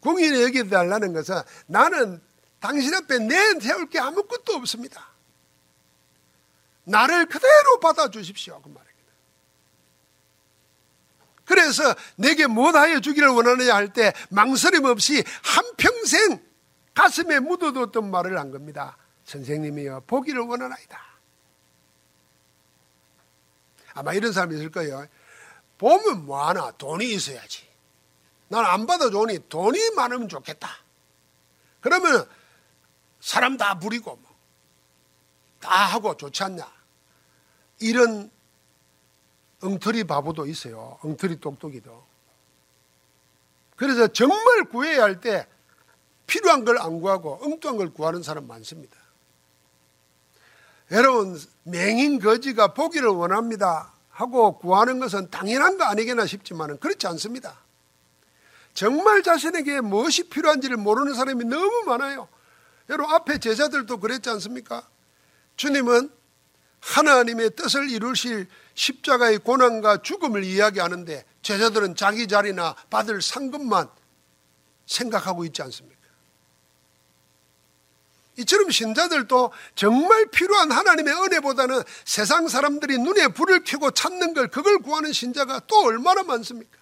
궁일이 0.00 0.42
여기달라는 0.42 1.14
것은 1.14 1.40
나는 1.66 2.20
당신 2.60 2.92
앞에 2.94 3.18
내 3.20 3.58
세울 3.60 3.88
게 3.88 3.98
아무것도 3.98 4.52
없습니다. 4.56 5.08
나를 6.84 7.24
그대로 7.26 7.80
받아주십시오. 7.80 8.60
그 8.60 8.68
말입니다. 8.68 8.90
그래서 11.46 11.94
내게 12.16 12.46
무엇하여 12.46 13.00
주기를 13.00 13.28
원하느냐 13.28 13.74
할 13.74 13.92
때 13.94 14.12
망설임 14.28 14.84
없이 14.84 15.24
한평생 15.42 16.44
가슴에 16.94 17.40
묻어뒀던 17.40 18.10
말을 18.10 18.38
한 18.38 18.50
겁니다. 18.50 18.98
선생님이여 19.30 20.00
보기를 20.06 20.40
원하나이다. 20.42 21.00
아마 23.94 24.12
이런 24.12 24.32
사람이 24.32 24.56
있을 24.56 24.70
거예요. 24.70 25.06
보면 25.78 26.26
뭐하나 26.26 26.72
돈이 26.72 27.12
있어야지. 27.12 27.68
난 28.48 28.64
안 28.66 28.86
받아주니 28.86 29.48
돈이 29.48 29.90
많으면 29.94 30.28
좋겠다. 30.28 30.68
그러면 31.80 32.28
사람 33.20 33.56
다 33.56 33.78
부리고 33.78 34.16
뭐. 34.16 34.30
다 35.60 35.70
하고 35.86 36.16
좋지 36.16 36.42
않냐. 36.42 36.66
이런 37.80 38.30
엉터리 39.62 40.04
바보도 40.04 40.46
있어요. 40.46 40.98
엉터리 41.02 41.38
똑똑이도. 41.40 42.04
그래서 43.76 44.08
정말 44.08 44.64
구해야 44.64 45.02
할 45.04 45.20
때 45.20 45.46
필요한 46.26 46.64
걸 46.64 46.78
안 46.78 47.00
구하고 47.00 47.38
엉뚱한 47.42 47.76
걸 47.76 47.90
구하는 47.92 48.22
사람 48.22 48.46
많습니다. 48.46 48.96
여러분, 50.90 51.40
맹인 51.62 52.18
거지가 52.18 52.74
보기를 52.74 53.08
원합니다. 53.08 53.92
하고 54.10 54.58
구하는 54.58 54.98
것은 54.98 55.30
당연한 55.30 55.78
거 55.78 55.84
아니겠나 55.84 56.26
싶지만 56.26 56.78
그렇지 56.78 57.06
않습니다. 57.06 57.58
정말 58.74 59.22
자신에게 59.22 59.80
무엇이 59.80 60.28
필요한지를 60.28 60.76
모르는 60.76 61.14
사람이 61.14 61.44
너무 61.44 61.84
많아요. 61.86 62.28
여러분, 62.88 63.14
앞에 63.14 63.38
제자들도 63.38 63.98
그랬지 63.98 64.28
않습니까? 64.30 64.86
주님은 65.56 66.10
하나님의 66.80 67.50
뜻을 67.56 67.90
이루실 67.90 68.48
십자가의 68.74 69.38
고난과 69.38 70.02
죽음을 70.02 70.44
이야기하는데 70.44 71.24
제자들은 71.42 71.94
자기 71.94 72.26
자리나 72.26 72.74
받을 72.88 73.22
상급만 73.22 73.88
생각하고 74.86 75.44
있지 75.44 75.62
않습니까? 75.62 75.99
이처럼 78.36 78.70
신자들도 78.70 79.52
정말 79.74 80.26
필요한 80.26 80.70
하나님의 80.70 81.12
은혜보다는 81.14 81.82
세상 82.04 82.48
사람들이 82.48 82.98
눈에 82.98 83.28
불을 83.28 83.64
켜고 83.64 83.90
찾는 83.90 84.34
걸 84.34 84.48
그걸 84.48 84.78
구하는 84.78 85.12
신자가 85.12 85.62
또 85.66 85.84
얼마나 85.84 86.22
많습니까? 86.22 86.78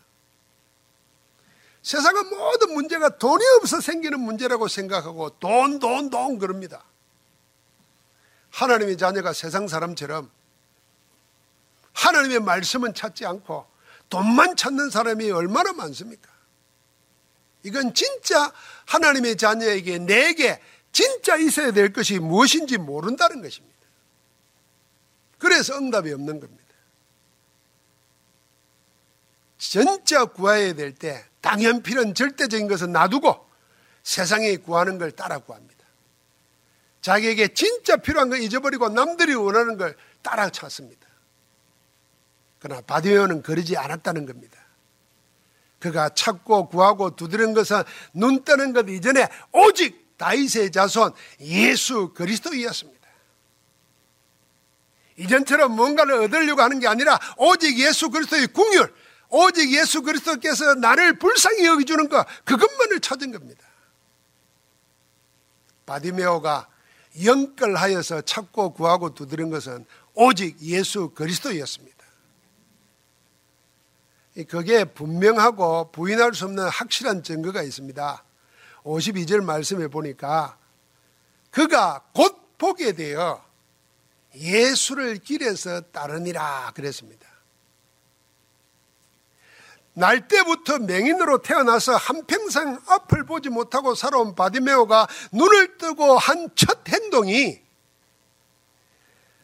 세상은 1.82 2.28
모든 2.28 2.74
문제가 2.74 3.16
돈이 3.16 3.42
없어 3.60 3.80
생기는 3.80 4.20
문제라고 4.20 4.68
생각하고 4.68 5.30
돈, 5.38 5.78
돈, 5.78 6.10
돈 6.10 6.38
그럽니다. 6.38 6.84
하나님의 8.50 8.96
자녀가 8.98 9.32
세상 9.32 9.68
사람처럼 9.68 10.30
하나님의 11.92 12.40
말씀은 12.40 12.94
찾지 12.94 13.26
않고 13.26 13.66
돈만 14.10 14.56
찾는 14.56 14.90
사람이 14.90 15.30
얼마나 15.30 15.72
많습니까? 15.72 16.30
이건 17.62 17.92
진짜 17.94 18.52
하나님의 18.86 19.36
자녀에게 19.36 19.98
내게 19.98 20.60
진짜 20.98 21.36
있어야 21.36 21.70
될 21.70 21.92
것이 21.92 22.18
무엇인지 22.18 22.76
모른다는 22.76 23.40
것입니다. 23.40 23.78
그래서 25.38 25.78
응답이 25.78 26.12
없는 26.12 26.40
겁니다. 26.40 26.64
진짜 29.58 30.24
구해야 30.24 30.72
될 30.72 30.92
때 30.92 31.24
당연 31.40 31.82
필요한 31.84 32.14
절대적인 32.14 32.66
것은 32.66 32.90
놔두고 32.90 33.48
세상에 34.02 34.56
구하는 34.56 34.98
걸 34.98 35.12
따라 35.12 35.38
구합니다. 35.38 35.86
자기에게 37.00 37.54
진짜 37.54 37.96
필요한 37.98 38.28
걸 38.28 38.40
잊어버리고 38.40 38.88
남들이 38.88 39.34
원하는 39.34 39.76
걸 39.76 39.96
따라 40.22 40.50
찾습니다. 40.50 41.06
그러나 42.58 42.80
바디메오는 42.80 43.42
그러지 43.42 43.76
않았다는 43.76 44.26
겁니다. 44.26 44.58
그가 45.78 46.08
찾고 46.08 46.70
구하고 46.70 47.14
두드린 47.14 47.54
것은 47.54 47.84
눈 48.12 48.42
뜨는 48.42 48.72
것 48.72 48.88
이전에 48.88 49.28
오직 49.52 50.07
다윗의 50.18 50.72
자손 50.72 51.12
예수 51.40 52.12
그리스도이었습니다. 52.12 52.98
이전처럼 55.16 55.74
뭔가를 55.74 56.14
얻으려고 56.22 56.62
하는 56.62 56.78
게 56.78 56.86
아니라 56.86 57.18
오직 57.38 57.78
예수 57.78 58.10
그리스도의 58.10 58.48
궁율, 58.48 58.94
오직 59.30 59.72
예수 59.72 60.02
그리스도께서 60.02 60.74
나를 60.74 61.18
불쌍히 61.18 61.64
여기주는 61.64 62.08
것, 62.08 62.26
그것만을 62.44 63.00
찾은 63.00 63.32
겁니다. 63.32 63.66
바디매오가 65.86 66.68
영끌하여서 67.24 68.22
찾고 68.22 68.74
구하고 68.74 69.14
두드린 69.14 69.50
것은 69.50 69.86
오직 70.14 70.60
예수 70.62 71.10
그리스도였습니다. 71.10 71.96
그게 74.48 74.84
분명하고 74.84 75.90
부인할 75.90 76.34
수 76.34 76.44
없는 76.44 76.68
확실한 76.68 77.24
증거가 77.24 77.62
있습니다. 77.62 78.24
52절 78.84 79.42
말씀에 79.42 79.88
보니까 79.88 80.58
그가 81.50 82.04
곧 82.14 82.56
보게 82.58 82.92
되어 82.92 83.44
예수를 84.34 85.18
길에서 85.18 85.80
따르니라 85.80 86.72
그랬습니다. 86.74 87.26
날 89.94 90.28
때부터 90.28 90.78
맹인으로 90.78 91.42
태어나서 91.42 91.96
한평생 91.96 92.78
앞을 92.86 93.24
보지 93.24 93.48
못하고 93.48 93.96
살아온 93.96 94.36
바디매오가 94.36 95.08
눈을 95.32 95.76
뜨고 95.78 96.16
한 96.18 96.54
첫 96.54 96.88
행동이 96.88 97.60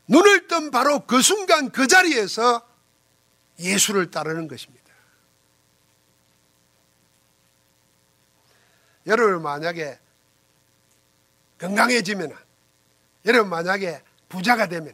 눈을 0.06 0.46
뜬 0.48 0.70
바로 0.70 1.06
그 1.06 1.22
순간 1.22 1.70
그 1.70 1.86
자리에서 1.86 2.62
예수를 3.58 4.10
따르는 4.10 4.48
것입니다. 4.48 4.73
여러분 9.06 9.42
만약에 9.42 9.98
건강해지면 11.58 12.32
여러분 13.26 13.50
만약에 13.50 14.02
부자가 14.28 14.68
되면 14.68 14.92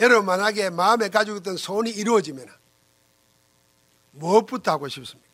여러분 0.00 0.26
만약에 0.26 0.70
마음에 0.70 1.08
가지고 1.08 1.38
있던 1.38 1.56
소원이 1.56 1.90
이루어지면 1.90 2.46
무엇부터 4.12 4.72
하고 4.72 4.88
싶습니까? 4.88 5.24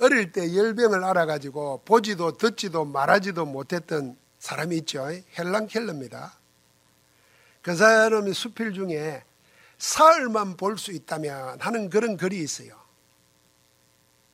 어릴 0.00 0.30
때 0.30 0.54
열병을 0.54 1.02
알아가지고 1.02 1.82
보지도 1.84 2.36
듣지도 2.36 2.84
말하지도 2.84 3.46
못했던 3.46 4.16
사람이 4.38 4.76
있죠. 4.78 5.08
헬랑 5.36 5.66
켈러입니다. 5.66 6.38
그 7.62 7.74
사람이 7.74 8.32
수필 8.32 8.72
중에 8.72 9.24
사흘만 9.78 10.56
볼 10.56 10.76
수 10.78 10.92
있다면 10.92 11.60
하는 11.60 11.90
그런 11.90 12.16
글이 12.16 12.38
있어요. 12.38 12.76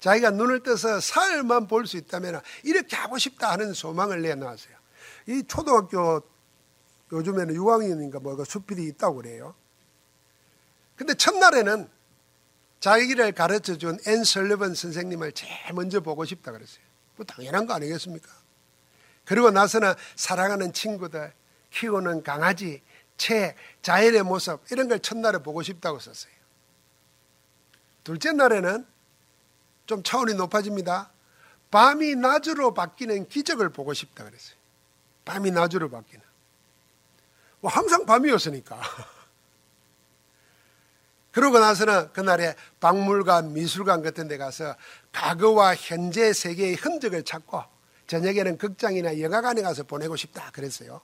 자기가 0.05 0.33
눈을 0.33 0.63
떠서 0.63 1.01
사흘만 1.01 1.67
볼 1.67 1.87
수 1.87 1.97
있다면 1.97 2.43
이렇게 2.63 2.95
하고 2.95 3.17
싶다 3.17 3.51
하는 3.53 3.73
소망을 3.73 4.21
내놨어요. 4.21 4.75
이 5.29 5.43
초등학교 5.49 6.23
요즘에는 7.11 7.55
6학년인가 7.55 8.21
뭐가 8.21 8.45
수필이 8.45 8.85
있다고 8.85 9.17
그래요. 9.17 9.55
근데 10.97 11.15
첫날에는 11.15 11.89
자기를 12.81 13.33
가르쳐 13.33 13.79
준 13.79 13.99
앤 14.07 14.25
설리번 14.25 14.75
선생님을 14.75 15.33
제일 15.33 15.73
먼저 15.73 16.01
보고 16.01 16.27
싶다 16.27 16.53
그랬어요. 16.53 16.85
뭐 17.17 17.25
당연한 17.25 17.67
거 17.67 17.73
아니겠습니까? 17.73 18.29
그리고 19.25 19.51
나서는 19.51 19.95
사랑하는 20.17 20.75
친구들, 20.75 21.33
키우는 21.71 22.25
강아지, 22.25 22.83
책, 23.17 23.57
자연의 23.81 24.23
모습 24.25 24.61
이런 24.71 24.89
걸 24.89 24.99
첫날에 24.99 25.39
보고 25.39 25.63
싶다고 25.63 25.99
썼어요. 25.99 26.35
둘째 28.03 28.33
날에는 28.33 28.87
좀 29.87 30.03
차원이 30.03 30.35
높아집니다. 30.35 31.11
밤이 31.71 32.15
낮으로 32.17 32.75
바뀌는 32.75 33.29
기적을 33.29 33.71
보고 33.71 33.93
싶다 33.95 34.25
그랬어요. 34.25 34.57
밤이 35.25 35.51
낮으로 35.51 35.91
바뀌는. 35.91 36.25
뭐 37.61 37.71
항상 37.71 38.07
밤이었으니까. 38.07 38.81
그러고 41.33 41.59
나서는 41.59 42.13
그날에 42.13 42.55
박물관, 42.79 43.55
미술관 43.55 44.03
같은 44.03 44.29
데 44.29 44.37
가서 44.37 44.77
과거와 45.13 45.75
현재 45.75 46.33
세계의 46.33 46.77
흔적을 46.77 47.25
찾고 47.25 47.61
저녁에는 48.07 48.57
극장이나 48.59 49.21
영화관에 49.21 49.63
가서 49.63 49.83
보내고 49.83 50.15
싶다 50.15 50.51
그랬어요. 50.53 51.01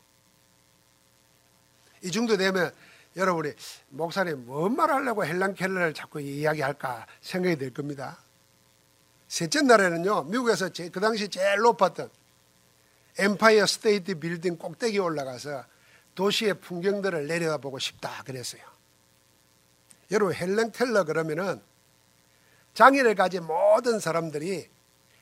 이 2.03 2.11
정도 2.13 2.37
되면 2.37 2.73
여러분이 3.17 3.53
목사님 3.89 4.47
뭔 4.47 4.77
말 4.77 4.91
하려고 4.91 5.25
헬란 5.25 5.55
켈러를 5.55 5.95
자꾸 5.95 6.21
이야기할까 6.21 7.07
생각이 7.21 7.57
될 7.57 7.75
겁니다. 7.75 8.19
셋째 9.31 9.63
날에는요, 9.63 10.25
미국에서 10.25 10.71
제, 10.71 10.89
그 10.89 10.99
당시 10.99 11.29
제일 11.29 11.59
높았던 11.59 12.11
엠파이어 13.17 13.65
스테이트 13.65 14.19
빌딩 14.19 14.59
꼭대기에 14.59 14.99
올라가서 14.99 15.65
도시의 16.17 16.55
풍경들을 16.61 17.29
내려다보고 17.29 17.79
싶다 17.79 18.25
그랬어요. 18.25 18.61
여러분 20.11 20.35
헬렌 20.35 20.73
켈러 20.73 21.05
그러면은 21.05 21.63
장애를 22.75 23.15
가진 23.15 23.45
모든 23.45 24.01
사람들이 24.01 24.69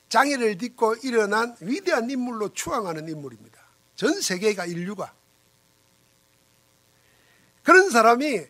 장애를 0.09 0.57
딛고 0.57 0.97
일어난 1.03 1.55
위대한 1.61 2.09
인물로 2.09 2.55
추앙하는 2.55 3.07
인물입니다. 3.11 3.61
전 3.94 4.18
세계가 4.23 4.64
인류가 4.64 5.12
그런 7.62 7.90
사람이 7.90 8.47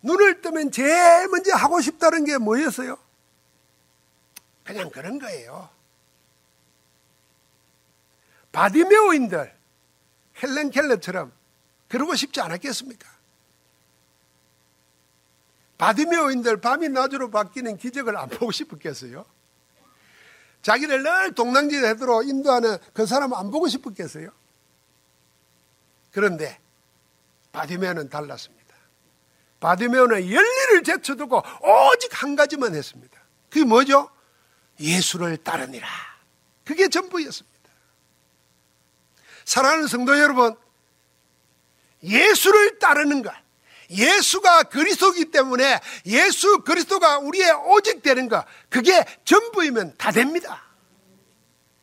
눈을 0.00 0.40
뜨면 0.40 0.70
제일 0.70 1.28
먼저 1.28 1.54
하고 1.54 1.82
싶다는 1.82 2.24
게 2.24 2.38
뭐였어요? 2.38 3.03
그냥 4.64 4.90
그런 4.90 5.18
거예요. 5.18 5.68
바디메오인들, 8.50 9.54
헬렌 10.42 10.70
켈러처럼 10.70 11.32
그러고 11.88 12.14
싶지 12.14 12.40
않았겠습니까? 12.40 13.08
바디메오인들 15.76 16.60
밤이 16.60 16.88
낮으로 16.88 17.30
바뀌는 17.30 17.76
기적을 17.76 18.16
안 18.16 18.28
보고 18.28 18.52
싶었겠어요? 18.52 19.26
자기를 20.62 21.02
늘 21.02 21.34
동랑지에 21.34 21.86
해도록 21.90 22.26
인도하는 22.26 22.78
그 22.94 23.06
사람 23.06 23.34
안 23.34 23.50
보고 23.50 23.68
싶었겠어요? 23.68 24.30
그런데 26.10 26.58
바디메오는 27.52 28.08
달랐습니다. 28.08 28.64
바디메오는 29.60 30.30
열리를 30.30 30.82
제쳐두고 30.84 31.36
오직 31.36 32.22
한 32.22 32.36
가지만 32.36 32.74
했습니다. 32.74 33.18
그게 33.50 33.64
뭐죠? 33.64 34.13
예수를 34.80 35.36
따르니라. 35.38 35.86
그게 36.64 36.88
전부였습니다. 36.88 37.54
사랑하는 39.44 39.86
성도 39.86 40.18
여러분, 40.18 40.56
예수를 42.02 42.78
따르는 42.78 43.22
것, 43.22 43.32
예수가 43.90 44.64
그리스도이기 44.64 45.30
때문에 45.30 45.80
예수 46.06 46.60
그리스도가 46.60 47.18
우리의 47.18 47.52
오직 47.66 48.02
되는 48.02 48.28
것, 48.28 48.44
그게 48.68 49.04
전부이면 49.24 49.96
다 49.98 50.10
됩니다. 50.10 50.62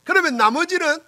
그러면 0.03 0.37
나머지는 0.37 0.99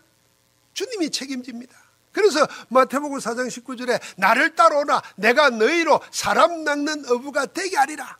주님이 0.73 1.09
책임집니다. 1.11 1.75
그래서 2.11 2.47
마태복음 2.69 3.17
4장 3.17 3.47
19절에 3.47 3.99
나를 4.17 4.55
따라오라 4.55 5.01
내가 5.15 5.49
너희로 5.49 5.99
사람 6.11 6.63
낚는 6.63 7.09
어부가 7.09 7.47
되게 7.47 7.75
하리라. 7.75 8.17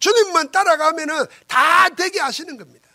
주님만 0.00 0.50
따라가면은 0.50 1.26
다 1.46 1.88
되게 1.90 2.18
하시는 2.18 2.56
겁니다. 2.56 2.88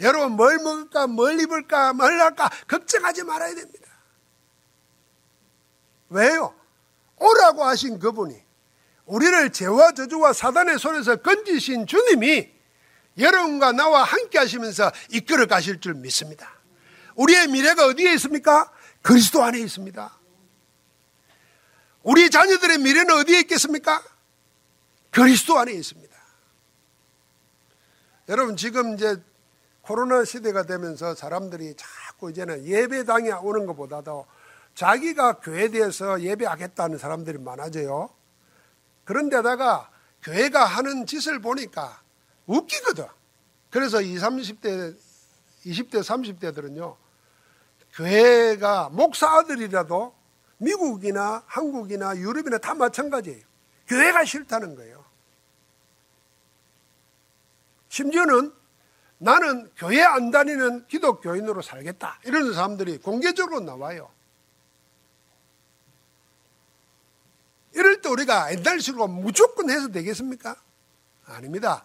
여러분 0.00 0.32
뭘 0.32 0.58
먹을까 0.58 1.06
뭘 1.06 1.38
입을까 1.38 1.92
뭘 1.92 2.20
할까 2.20 2.50
걱정하지 2.66 3.22
말아야 3.22 3.54
됩니다. 3.54 3.88
왜요? 6.08 6.54
오라고 7.16 7.64
하신 7.64 7.98
그분이 7.98 8.42
우리를 9.04 9.52
죄와 9.52 9.92
저주와 9.92 10.32
사단의 10.32 10.78
손에서 10.78 11.16
건지신 11.16 11.86
주님이 11.86 12.50
여러분과 13.18 13.72
나와 13.72 14.02
함께 14.02 14.38
하시면서 14.38 14.90
이끌어 15.10 15.46
가실 15.46 15.80
줄 15.80 15.94
믿습니다. 15.94 16.50
우리의 17.16 17.48
미래가 17.48 17.86
어디에 17.86 18.14
있습니까? 18.14 18.72
그리스도 19.02 19.42
안에 19.42 19.58
있습니다. 19.58 20.18
우리 22.02 22.30
자녀들의 22.30 22.78
미래는 22.78 23.14
어디에 23.16 23.40
있겠습니까? 23.40 24.02
그리스도 25.10 25.58
안에 25.58 25.72
있습니다. 25.72 26.16
여러분 28.28 28.56
지금 28.56 28.94
이제 28.94 29.20
코로나 29.82 30.24
시대가 30.24 30.62
되면서 30.62 31.14
사람들이 31.14 31.74
자꾸 31.76 32.30
이제는 32.30 32.64
예배당에 32.64 33.32
오는 33.32 33.66
것보다도 33.66 34.26
자기가 34.74 35.40
교회에 35.40 35.68
대해서 35.68 36.20
예배하겠다는 36.20 36.98
사람들이 36.98 37.38
많아져요. 37.38 38.10
그런데다가 39.04 39.90
교회가 40.22 40.64
하는 40.64 41.06
짓을 41.06 41.40
보니까 41.40 42.02
웃기거든. 42.46 43.06
그래서 43.70 44.00
20, 44.00 44.20
30대, 44.20 44.96
20대, 45.66 46.00
30대들은요, 46.00 46.96
교회가 47.94 48.90
목사 48.90 49.28
아들이라도 49.38 50.14
미국이나 50.58 51.42
한국이나 51.46 52.16
유럽이나 52.16 52.58
다 52.58 52.74
마찬가지예요. 52.74 53.49
교회가 53.90 54.24
싫다는 54.24 54.76
거예요. 54.76 55.04
심지어는 57.88 58.54
나는 59.18 59.68
교회 59.76 60.00
안 60.00 60.30
다니는 60.30 60.86
기독교인으로 60.86 61.60
살겠다. 61.60 62.20
이런 62.24 62.54
사람들이 62.54 62.98
공개적으로 62.98 63.58
나와요. 63.58 64.08
이럴 67.74 68.00
때 68.00 68.08
우리가 68.08 68.52
옛날식으로 68.52 69.08
무조건 69.08 69.70
해서 69.70 69.88
되겠습니까? 69.88 70.54
아닙니다. 71.26 71.84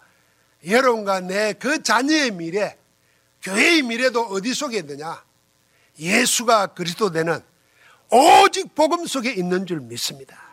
여러분과 0.66 1.22
내 1.22 1.54
그 1.54 1.82
자녀의 1.82 2.32
미래, 2.32 2.78
교회의 3.42 3.82
미래도 3.82 4.22
어디 4.22 4.54
속에 4.54 4.78
있느냐? 4.78 5.26
예수가 5.98 6.68
그리스도 6.68 7.12
되는 7.12 7.44
오직 8.12 8.76
복음 8.76 9.08
속에 9.08 9.34
있는 9.34 9.66
줄 9.66 9.80
믿습니다. 9.80 10.45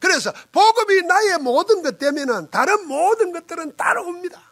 그래서 0.00 0.32
복음이 0.50 1.02
나의 1.02 1.38
모든 1.38 1.82
것 1.82 1.98
되면은 1.98 2.50
다른 2.50 2.88
모든 2.88 3.32
것들은 3.32 3.76
따라옵니다. 3.76 4.42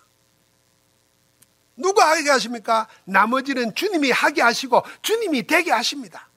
누가 1.76 2.10
하게 2.10 2.28
하십니까? 2.30 2.88
나머지는 3.04 3.74
주님이 3.74 4.10
하게 4.10 4.42
하시고 4.42 4.82
주님이 5.00 5.46
되게 5.46 5.72
하십니다. 5.72 6.28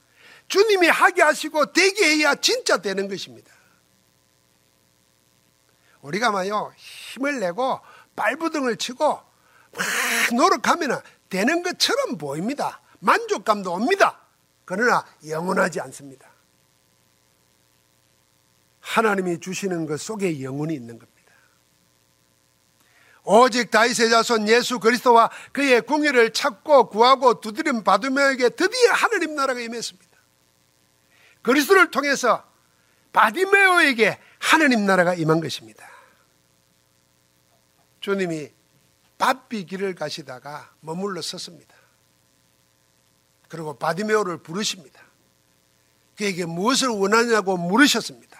주님이 0.47 0.87
하게 0.87 1.21
하시고 1.23 1.73
되게 1.73 2.17
해야 2.17 2.35
진짜 2.35 2.77
되는 2.77 3.07
것입니다. 3.09 3.51
우리가 6.01 6.31
마요 6.31 6.71
힘을 6.77 7.39
내고 7.39 7.79
발부등을 8.15 8.77
치고 8.77 9.05
막 9.05 9.85
노력하면 10.33 11.01
되는 11.29 11.63
것처럼 11.63 12.17
보입니다. 12.17 12.81
만족감도 12.99 13.71
옵니다. 13.73 14.19
그러나 14.65 15.05
영원하지 15.27 15.81
않습니다. 15.81 16.30
하나님이 18.91 19.39
주시는 19.39 19.85
것 19.85 20.01
속에 20.01 20.43
영혼이 20.43 20.73
있는 20.73 20.99
겁니다. 20.99 21.11
오직 23.23 23.71
다윗의 23.71 24.09
자손 24.09 24.49
예수 24.49 24.79
그리스도와 24.79 25.29
그의 25.53 25.81
궁예를 25.81 26.33
찾고 26.33 26.89
구하고 26.89 27.39
두드림 27.39 27.83
받으며에게 27.83 28.49
드디어 28.49 28.91
하나님 28.91 29.35
나라가 29.35 29.61
임했습니다. 29.61 30.11
그리스도를 31.41 31.89
통해서 31.91 32.43
바디메오에게 33.13 34.19
하나님 34.39 34.85
나라가 34.85 35.13
임한 35.13 35.39
것입니다. 35.39 35.89
주님이 38.01 38.49
바삐 39.17 39.65
길을 39.67 39.95
가시다가 39.95 40.73
머물러 40.81 41.21
섰습니다. 41.21 41.75
그리고 43.47 43.77
바디메오를 43.77 44.39
부르십니다. 44.39 45.01
그에게 46.17 46.45
무엇을 46.45 46.89
원하냐고 46.89 47.55
물으셨습니다. 47.57 48.30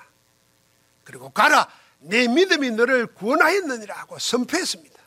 그리고 1.12 1.30
가라 1.30 1.68
내 2.00 2.28
믿음이 2.28 2.72
너를 2.72 3.06
구원하였느니라 3.08 3.94
하고 3.96 4.18
선포했습니다. 4.18 5.00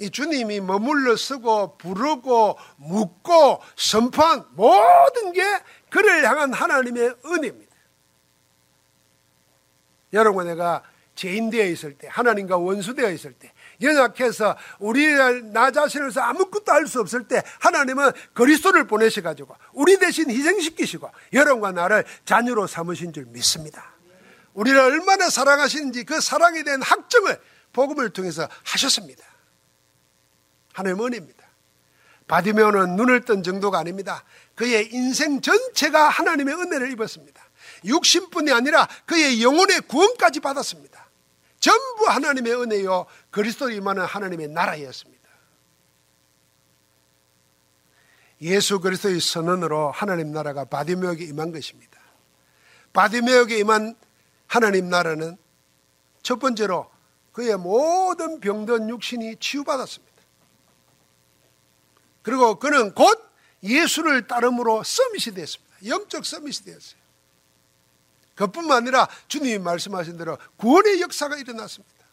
이 0.00 0.10
주님이 0.10 0.60
머물러 0.60 1.16
쓰고 1.16 1.76
부르고 1.78 2.58
묻고 2.76 3.62
선포한 3.76 4.46
모든 4.52 5.32
게 5.32 5.42
그를 5.90 6.26
향한 6.26 6.52
하나님의 6.52 7.14
은혜입니다. 7.24 7.70
여러분 10.12 10.46
내가 10.46 10.82
죄인되어 11.14 11.66
있을 11.66 11.96
때 11.98 12.08
하나님과 12.10 12.56
원수되어 12.56 13.10
있을 13.12 13.34
때 13.34 13.52
연약해서 13.82 14.56
우리 14.78 15.06
나 15.52 15.70
자신을서 15.70 16.20
아무것도 16.20 16.72
할 16.72 16.86
수 16.86 17.00
없을 17.00 17.28
때 17.28 17.42
하나님은 17.60 18.10
그리스도를 18.32 18.86
보내셔 18.86 19.20
가지고 19.20 19.54
우리 19.72 19.98
대신 19.98 20.30
희생시키시고 20.30 21.10
여러분과 21.32 21.72
나를 21.72 22.04
자녀로 22.24 22.66
삼으신 22.66 23.12
줄 23.12 23.26
믿습니다. 23.26 23.99
우리를 24.60 24.78
얼마나 24.78 25.30
사랑하시는지 25.30 26.04
그 26.04 26.20
사랑에 26.20 26.62
대한 26.62 26.82
학점을 26.82 27.40
복음을 27.72 28.10
통해서 28.10 28.46
하셨습니다. 28.64 29.24
하나님 30.74 31.02
은혜입니다. 31.02 31.40
바디메오는 32.26 32.94
눈을 32.96 33.24
뜬 33.24 33.42
정도가 33.42 33.78
아닙니다. 33.78 34.22
그의 34.54 34.92
인생 34.92 35.40
전체가 35.40 36.10
하나님의 36.10 36.54
은혜를 36.54 36.92
입었습니다. 36.92 37.42
육신뿐이 37.86 38.52
아니라 38.52 38.86
그의 39.06 39.42
영혼의 39.42 39.80
구원까지 39.80 40.40
받았습니다. 40.40 41.08
전부 41.58 42.08
하나님의 42.08 42.54
은혜요 42.60 43.06
그리스도 43.30 43.70
임하는 43.70 44.04
하나님의 44.04 44.48
나라였습니다. 44.48 45.20
예수 48.42 48.80
그리스도의 48.80 49.20
선언으로 49.20 49.90
하나님 49.90 50.32
나라가 50.32 50.66
바디메오에게 50.66 51.24
임한 51.24 51.50
것입니다. 51.50 51.98
바디메오에게 52.92 53.58
임한 53.58 53.96
하나님 54.50 54.88
나라는 54.88 55.36
첫 56.24 56.40
번째로 56.40 56.90
그의 57.30 57.56
모든 57.56 58.40
병든 58.40 58.88
육신이 58.88 59.36
치유받았습니다. 59.38 60.22
그리고 62.22 62.58
그는 62.58 62.92
곧 62.92 63.30
예수를 63.62 64.26
따름으로 64.26 64.82
서밋이 64.82 65.36
됐습니다. 65.36 65.76
영적 65.86 66.26
서밋이 66.26 66.64
되었어요. 66.64 67.00
그뿐만 68.34 68.78
아니라 68.78 69.08
주님이 69.28 69.58
말씀하신 69.58 70.16
대로 70.18 70.36
구원의 70.56 71.00
역사가 71.00 71.36
일어났습니다. 71.36 72.04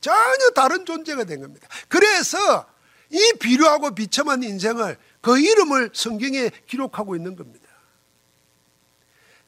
전혀 0.00 0.50
다른 0.52 0.84
존재가 0.84 1.24
된 1.24 1.42
겁니다. 1.42 1.68
그래서 1.86 2.66
이 3.08 3.34
비료하고 3.38 3.94
비참한 3.94 4.42
인생을 4.42 4.98
그 5.20 5.38
이름을 5.38 5.90
성경에 5.94 6.50
기록하고 6.66 7.14
있는 7.14 7.36
겁니다. 7.36 7.65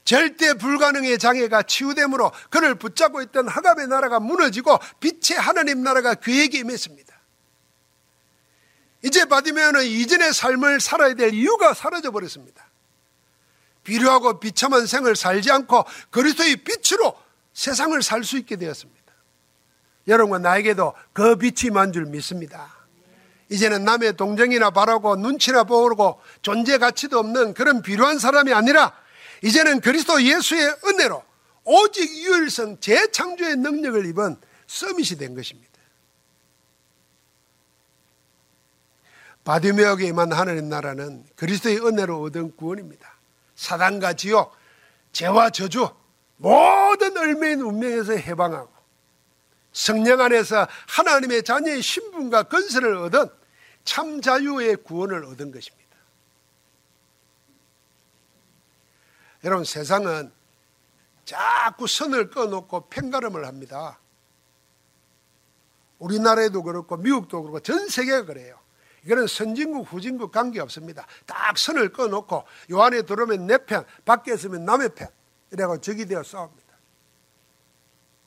절대 0.09 0.55
불가능의 0.55 1.19
장애가 1.19 1.65
치유됨으로 1.65 2.33
그를 2.49 2.77
붙잡고 2.77 3.21
있던 3.25 3.47
하갑의 3.47 3.89
나라가 3.89 4.19
무너지고 4.19 4.79
빛의 5.01 5.39
하나님 5.39 5.83
나라가 5.83 6.15
그에게 6.15 6.61
임했습니다. 6.61 7.15
이제 9.05 9.27
바디메어는 9.27 9.85
이전의 9.85 10.33
삶을 10.33 10.81
살아야 10.81 11.13
될 11.13 11.35
이유가 11.35 11.75
사라져 11.75 12.11
버렸습니다. 12.11 12.71
비료하고 13.85 14.41
비참한 14.41 14.87
생을 14.87 15.15
살지 15.15 15.51
않고 15.51 15.85
그리스도의 16.09 16.57
빛으로 16.57 17.15
세상을 17.53 18.03
살 18.03 18.25
수 18.25 18.39
있게 18.39 18.57
되었습니다. 18.57 19.13
여러분과 20.07 20.39
나에게도 20.39 20.95
그 21.13 21.37
빛이 21.37 21.71
만 21.71 21.93
줄 21.93 22.07
믿습니다. 22.07 22.75
이제는 23.51 23.85
남의 23.85 24.17
동정이나 24.17 24.71
바라고 24.71 25.17
눈치나 25.17 25.65
보고 25.65 26.19
존재 26.41 26.79
가치도 26.79 27.19
없는 27.19 27.53
그런 27.53 27.83
비료한 27.83 28.19
사람이 28.19 28.55
아니라 28.55 28.95
이제는 29.43 29.81
그리스도 29.81 30.23
예수의 30.23 30.77
은혜로 30.85 31.23
오직 31.65 32.11
유일성 32.11 32.81
재창조의 32.81 33.57
능력을 33.57 34.07
입은 34.07 34.37
서밋이 34.67 35.19
된 35.19 35.35
것입니다. 35.35 35.69
바디메옥에 39.45 40.07
임한 40.07 40.33
하나님 40.33 40.69
나라는 40.69 41.25
그리스도의 41.37 41.79
은혜로 41.79 42.21
얻은 42.23 42.57
구원입니다. 42.57 43.17
사단과 43.55 44.13
지옥, 44.13 44.55
죄와 45.13 45.51
저주, 45.51 45.89
모든 46.37 47.17
얼매인 47.17 47.61
운명에서 47.61 48.13
해방하고 48.13 48.71
성령 49.73 50.21
안에서 50.21 50.67
하나님의 50.89 51.45
자녀의 51.45 51.83
신분과 51.83 52.45
건설을 52.45 52.97
얻은 52.97 53.29
참 53.85 54.21
자유의 54.21 54.77
구원을 54.85 55.25
얻은 55.25 55.51
것입니다. 55.51 55.78
여러분 59.45 59.65
세상은 59.65 60.33
자꾸 61.25 61.87
선을 61.87 62.31
꺼놓고 62.31 62.89
편가름을 62.89 63.47
합니다. 63.47 63.99
우리나라에도 65.99 66.63
그렇고 66.63 66.97
미국도 66.97 67.43
그렇고 67.43 67.61
전 67.61 67.89
세계가 67.89 68.25
그래요. 68.25 68.59
이거는 69.05 69.27
선진국 69.27 69.93
후진국 69.93 70.33
관계 70.33 70.61
없습니다. 70.61 71.07
딱 71.27 71.57
선을 71.57 71.93
꺼놓고 71.93 72.45
요 72.71 72.83
안에 72.83 73.03
들어오면 73.03 73.47
내 73.47 73.59
편, 73.59 73.85
밖에 74.05 74.35
있으면 74.35 74.65
남의 74.65 74.91
편 74.95 75.09
이래고 75.51 75.81
적이 75.81 76.07
되어 76.07 76.23
싸웁니다. 76.23 76.69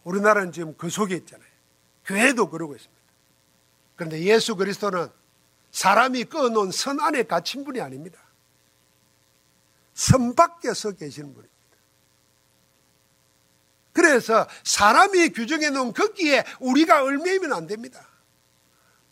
우리나라는 0.03 0.51
지금 0.51 0.75
그 0.77 0.89
속에 0.89 1.15
있잖아요. 1.15 1.49
교회도 2.05 2.49
그러고 2.49 2.75
있습니다. 2.75 3.01
그런데 3.95 4.21
예수 4.23 4.55
그리스도는 4.55 5.09
사람이 5.71 6.25
꺼놓은 6.25 6.71
선 6.71 6.99
안에 6.99 7.23
갇힌 7.23 7.63
분이 7.63 7.79
아닙니다. 7.79 8.19
선 10.01 10.33
밖에서 10.33 10.93
계시는 10.93 11.31
분입니다. 11.31 11.51
그래서 13.93 14.47
사람이 14.63 15.29
규정해 15.29 15.69
놓은 15.69 15.93
거기에 15.93 16.43
우리가 16.59 17.03
얽매이면 17.03 17.53
안 17.53 17.67
됩니다. 17.67 18.07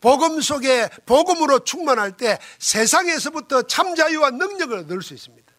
복음 0.00 0.40
속에 0.40 0.88
복음으로 1.06 1.60
충만할 1.60 2.16
때 2.16 2.40
세상에서부터 2.58 3.62
참 3.62 3.94
자유와 3.94 4.30
능력을 4.30 4.76
얻을 4.78 5.00
수 5.02 5.14
있습니다. 5.14 5.52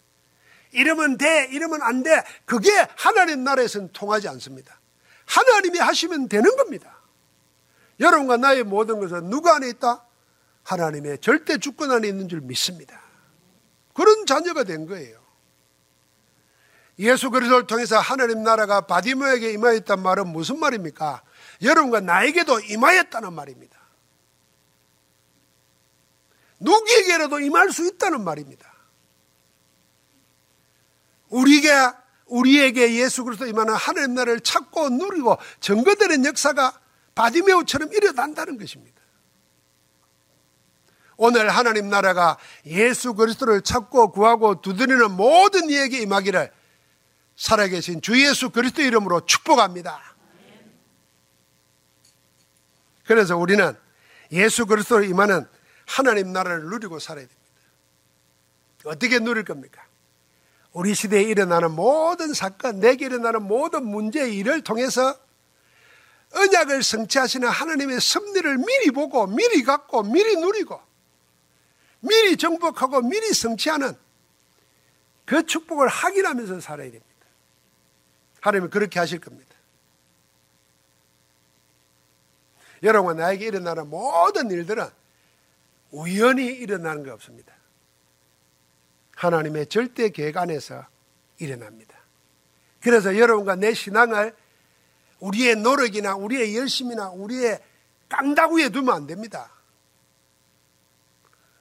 이러면 0.74 1.18
돼, 1.18 1.48
이러면 1.52 1.82
안 1.82 2.04
돼. 2.04 2.22
그게 2.44 2.70
하나님 2.98 3.46
나라에서는 3.46 3.94
통하지 3.94 4.28
않습니다. 4.28 4.82
하나님이 5.28 5.80
하시면 5.80 6.28
되는 6.28 6.58
겁니다. 6.58 7.00
여러분과 8.02 8.36
나의 8.36 8.64
모든 8.64 9.00
것은 9.00 9.30
누구 9.30 9.50
안에 9.50 9.70
있다? 9.70 10.06
하나님의 10.64 11.20
절대 11.20 11.58
주권 11.58 11.92
안에 11.92 12.10
있는 12.10 12.28
줄 12.28 12.42
믿습니다. 12.42 13.00
그런 13.94 14.26
자녀가 14.26 14.66
된 14.66 14.88
거예요. 14.88 15.21
예수 17.00 17.30
그리스도를 17.30 17.68
통해서 17.68 18.00
하나님 18.00 18.44
나라가 18.44 18.82
바디모에게 18.82 19.52
임하였단 19.54 20.02
말은 20.02 20.28
무슨 20.28 20.60
말입니까? 20.60 21.24
여러분과 21.62 22.02
나에게도 22.02 22.60
임하였다는 22.60 23.34
말입니다. 23.34 23.80
누구에게라도 26.60 27.40
임할 27.40 27.72
수 27.72 27.88
있다는 27.88 28.24
말입니다. 28.24 28.72
우리에게 31.30 31.70
우리에게 32.28 32.96
예수 32.96 33.24
그리스도 33.24 33.46
임하는 33.48 33.74
하나님 33.74 34.14
나라를 34.14 34.40
찾고 34.40 34.90
누리고 34.90 35.38
증거되는 35.60 36.26
역사가 36.26 36.80
바디메우처럼 37.16 37.92
일어난다는 37.92 38.58
것입니다. 38.58 39.02
오늘 41.18 41.50
하나님 41.50 41.90
나라가 41.90 42.38
예수 42.66 43.14
그리스도를 43.14 43.62
찾고 43.62 44.12
구하고 44.12 44.62
두드리는 44.62 45.12
모든 45.12 45.70
이에게 45.70 46.00
임하기를 46.00 46.52
살아계신 47.42 48.02
주 48.02 48.24
예수 48.24 48.52
그리스도 48.52 48.84
이름으로 48.84 49.26
축복합니다. 49.26 50.00
그래서 53.04 53.36
우리는 53.36 53.76
예수 54.32 54.68
그리스도를 54.68 55.10
임하는 55.10 55.48
하나님 55.88 56.34
나라를 56.34 56.66
누리고 56.66 57.00
살아야 57.00 57.26
됩니다. 57.26 57.42
어떻게 58.84 59.18
누릴 59.18 59.44
겁니까? 59.44 59.84
우리 60.72 60.94
시대에 60.94 61.24
일어나는 61.24 61.72
모든 61.72 62.32
사건, 62.36 62.80
내게 62.80 63.08
일어나는 63.08 63.42
모든 63.42 63.88
문제 63.88 64.30
일을 64.30 64.62
통해서 64.62 65.20
언약을 66.36 66.84
성취하시는 66.84 67.48
하나님의 67.48 68.00
섭리를 68.00 68.58
미리 68.60 68.92
보고 68.92 69.26
미리 69.26 69.64
갖고 69.64 70.04
미리 70.04 70.36
누리고 70.36 70.80
미리 72.02 72.38
정복하고 72.38 73.02
미리 73.02 73.34
성취하는 73.34 73.98
그 75.26 75.44
축복을 75.44 75.88
확인하면서 75.88 76.62
살아야 76.62 76.92
됩니다. 76.92 77.11
하나님은 78.42 78.70
그렇게 78.70 79.00
하실 79.00 79.20
겁니다. 79.20 79.56
여러분 82.84 83.18
나에게 83.18 83.46
일어나는 83.46 83.90
모든 83.90 84.50
일들은 84.50 84.90
우연히 85.92 86.48
일어나는 86.48 87.04
게 87.04 87.12
없습니다. 87.12 87.54
하나님의 89.16 89.68
절대 89.68 90.10
계획 90.10 90.38
안에서 90.38 90.86
일어납니다. 91.38 91.96
그래서 92.82 93.18
여러분과 93.18 93.56
내 93.56 93.74
신앙을 93.74 94.36
우리의 95.20 95.58
노력이나 95.58 96.16
우리의 96.16 96.58
열심이나 96.58 97.12
우리의 97.12 97.62
깡다구에 98.10 98.70
두면 98.70 98.96
안 98.96 99.08
됩니다. 99.08 99.52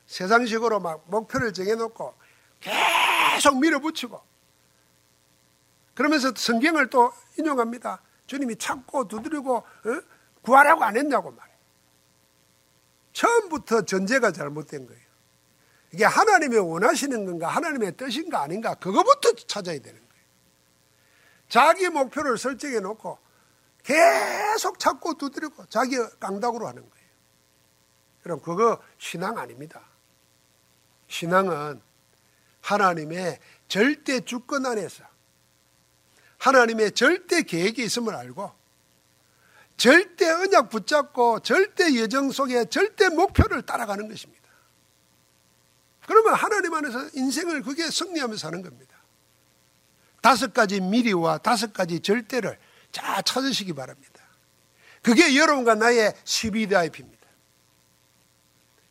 세상식으로 0.07 0.81
막 0.81 1.05
목표를 1.09 1.53
정해놓고 1.53 2.15
계속 2.61 3.61
밀어붙이고 3.61 4.30
그러면서 6.01 6.33
성경을 6.35 6.89
또 6.89 7.13
인용합니다. 7.39 8.01
주님이 8.25 8.57
찾고 8.57 9.07
두드리고 9.07 9.57
어? 9.57 9.65
구하라고 10.41 10.83
안 10.83 10.97
했냐고 10.97 11.31
말이에요. 11.31 11.59
처음부터 13.13 13.83
전제가 13.83 14.33
잘못된 14.33 14.87
거예요. 14.87 15.03
이게 15.93 16.07
하나님이 16.07 16.57
원하시는 16.57 17.27
건가 17.27 17.49
하나님의 17.49 17.99
뜻인가 17.99 18.41
아닌가 18.41 18.73
그거부터 18.77 19.35
찾아야 19.47 19.79
되는 19.79 20.01
거예요. 20.01 20.25
자기 21.51 21.91
목표를 21.91 22.39
설정해 22.39 22.81
놓고 22.81 23.19
계속 23.83 24.79
찾고 24.79 25.19
두드리고 25.19 25.67
자기 25.67 25.99
깡다구로 26.19 26.67
하는 26.67 26.81
거예요. 26.81 27.07
그럼 28.23 28.41
그거 28.41 28.83
신앙 28.97 29.37
아닙니다. 29.37 29.83
신앙은 31.09 31.83
하나님의 32.63 33.39
절대 33.69 34.21
주권 34.21 34.65
안에서 34.65 35.10
하나님의 36.41 36.93
절대 36.93 37.43
계획이 37.43 37.85
있음을 37.85 38.15
알고 38.15 38.51
절대 39.77 40.29
언약 40.29 40.69
붙잡고 40.71 41.41
절대 41.41 41.95
예정 41.95 42.31
속에 42.33 42.65
절대 42.67 43.09
목표를 43.09 43.63
따라가는 43.63 44.09
것입니다. 44.09 44.41
그러면 46.07 46.35
하나님 46.35 46.75
안에서 46.75 47.09
인생을 47.15 47.63
그게 47.63 47.89
승리하며 47.91 48.37
사는 48.37 48.63
겁니다. 48.63 48.97
다섯 50.21 50.53
가지 50.53 50.81
미리와 50.81 51.39
다섯 51.39 51.73
가지 51.73 52.01
절대를 52.01 52.59
잘 52.91 53.23
찾으시기 53.23 53.73
바랍니다. 53.75 54.21
그게 55.03 55.37
여러분과 55.37 55.77
나의 55.77 56.13
12DIP입니다. 56.25 57.21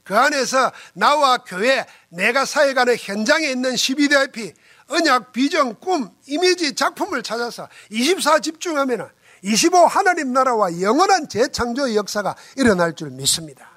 그 0.03 0.17
안에서 0.17 0.71
나와 0.93 1.37
교회, 1.37 1.85
내가 2.09 2.45
사역하는 2.45 2.95
현장에 2.97 3.47
있는 3.47 3.73
12DIP, 3.73 4.55
언약, 4.89 5.31
비전, 5.31 5.79
꿈, 5.79 6.09
이미지, 6.27 6.73
작품을 6.75 7.23
찾아서 7.23 7.69
24 7.89 8.39
집중하면 8.39 9.09
25 9.43 9.85
하나님 9.85 10.33
나라와 10.33 10.81
영원한 10.81 11.29
재창조의 11.29 11.95
역사가 11.95 12.35
일어날 12.57 12.95
줄 12.95 13.11
믿습니다. 13.11 13.69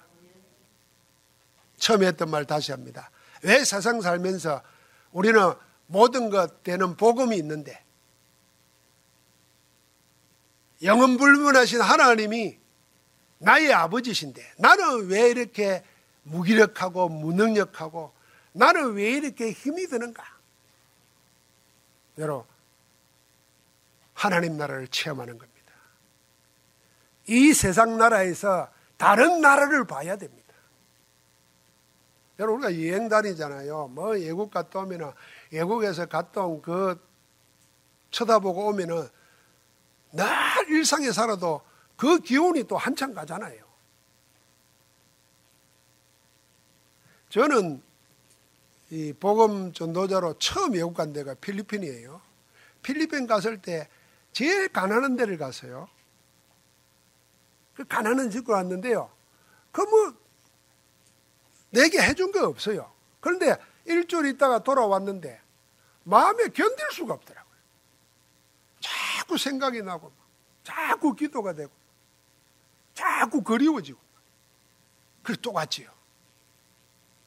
처음에 1.79 2.07
했던 2.07 2.31
말 2.31 2.46
다시 2.46 2.72
합니다. 2.72 3.11
왜 3.42 3.64
세상 3.64 4.01
살면서 4.01 4.62
우리는 5.12 5.53
모든 5.87 6.31
것 6.31 6.62
되는 6.62 6.96
복음이 6.96 7.37
있는데 7.37 7.85
영은 10.83 11.16
불문하신 11.16 11.81
하나님이 11.81 12.59
나의 13.38 13.72
아버지신데 13.72 14.55
나는 14.59 15.09
왜 15.09 15.29
이렇게 15.29 15.85
무기력하고 16.22 17.09
무능력하고 17.09 18.12
나는 18.53 18.94
왜 18.94 19.11
이렇게 19.12 19.51
힘이 19.51 19.87
드는가? 19.87 20.25
여러분, 22.18 22.46
하나님 24.14 24.57
나라를 24.57 24.88
체험하는 24.88 25.38
겁니다. 25.38 25.72
이 27.27 27.53
세상 27.53 27.96
나라에서 27.98 28.68
다른 28.96 29.40
나라를 29.40 29.87
봐야 29.87 30.16
됩니다. 30.16 30.42
여러분 32.38 32.64
우리가 32.64 32.83
여행 32.83 33.09
다니잖아요. 33.09 33.88
뭐 33.88 34.11
외국 34.11 34.51
갔다 34.51 34.81
오면은 34.81 35.12
외국에서 35.51 36.07
갔다 36.07 36.42
온 36.42 36.61
그 36.62 36.98
쳐다보고 38.12 38.66
오면은 38.68 39.09
늘 40.12 40.27
일상에 40.68 41.11
살아도 41.11 41.62
그 41.96 42.18
기운이 42.20 42.64
또 42.64 42.77
한참 42.77 43.14
가잖아요. 43.14 43.64
저는 47.31 47.83
이 48.92 49.14
복음 49.14 49.72
전도자로 49.72 50.38
처음 50.38 50.74
외국 50.74 50.92
간 50.92 51.14
데가 51.14 51.33
필리핀이에요. 51.33 52.20
필리핀 52.83 53.26
갔을 53.26 53.62
때 53.62 53.88
제일 54.33 54.68
가난한 54.68 55.16
데를 55.16 55.38
갔어요. 55.38 55.88
그 57.72 57.85
가난한 57.85 58.28
집으로 58.31 58.55
왔는데요. 58.55 59.11
그 59.72 59.81
뭐 59.81 60.14
내게 61.70 62.02
해준 62.02 62.33
거 62.33 62.46
없어요. 62.46 62.92
그런데 63.20 63.57
일주일 63.87 64.26
있다가 64.26 64.62
돌아왔는데 64.62 65.40
마음에 66.05 66.48
견딜 66.48 66.87
수가 66.92 67.14
없더라고요. 67.14 67.57
자꾸 68.78 69.38
생각이 69.38 69.81
나고 69.81 70.12
자꾸 70.64 71.14
기도가 71.14 71.55
되고 71.55 71.72
자꾸 72.92 73.42
그리워지고 73.42 73.98
그래서 75.22 75.40
또 75.40 75.55
갔지요. 75.55 75.90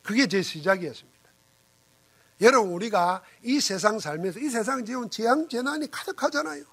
그게 0.03 0.27
제 0.27 0.43
시작이었습니다. 0.43 1.14
여러분 2.41 2.71
우리가 2.71 3.23
이 3.43 3.59
세상 3.59 3.99
살면서 3.99 4.39
이 4.39 4.49
세상 4.49 4.83
지금 4.85 5.09
재앙 5.09 5.47
재난이 5.47 5.89
가득하잖아요. 5.89 6.63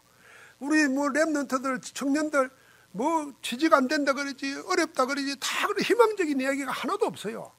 우리 0.59 0.89
뭐 0.89 1.09
랩런트들 1.09 1.83
청년들 1.95 2.51
뭐 2.93 3.33
취직 3.43 3.73
안 3.73 3.89
된다 3.89 4.13
그러지 4.13 4.63
어렵다 4.67 5.07
그러지 5.07 5.37
다 5.41 5.67
그런 5.67 5.81
희망적인 5.81 6.41
이야기가 6.41 6.71
하나도 6.71 7.07
없어요. 7.07 7.53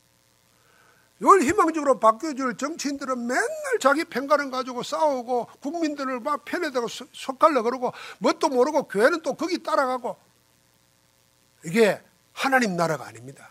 이걸 1.21 1.41
희망적으로 1.41 1.99
바뀌어줄 1.99 2.57
정치인들은 2.57 3.27
맨날 3.27 3.47
자기 3.79 4.03
평가를 4.03 4.51
가지고 4.51 4.83
싸우고 4.83 5.47
국민들을 5.61 6.19
막 6.19 6.43
편에다가 6.43 6.87
속갈려 7.13 7.61
그러고 7.63 7.93
뭣도 8.19 8.49
모르고 8.49 8.89
교회는 8.89 9.21
또 9.21 9.33
거기 9.33 9.63
따라가고 9.63 10.17
이게 11.65 12.01
하나님 12.33 12.75
나라가 12.75 13.05
아닙니다. 13.05 13.49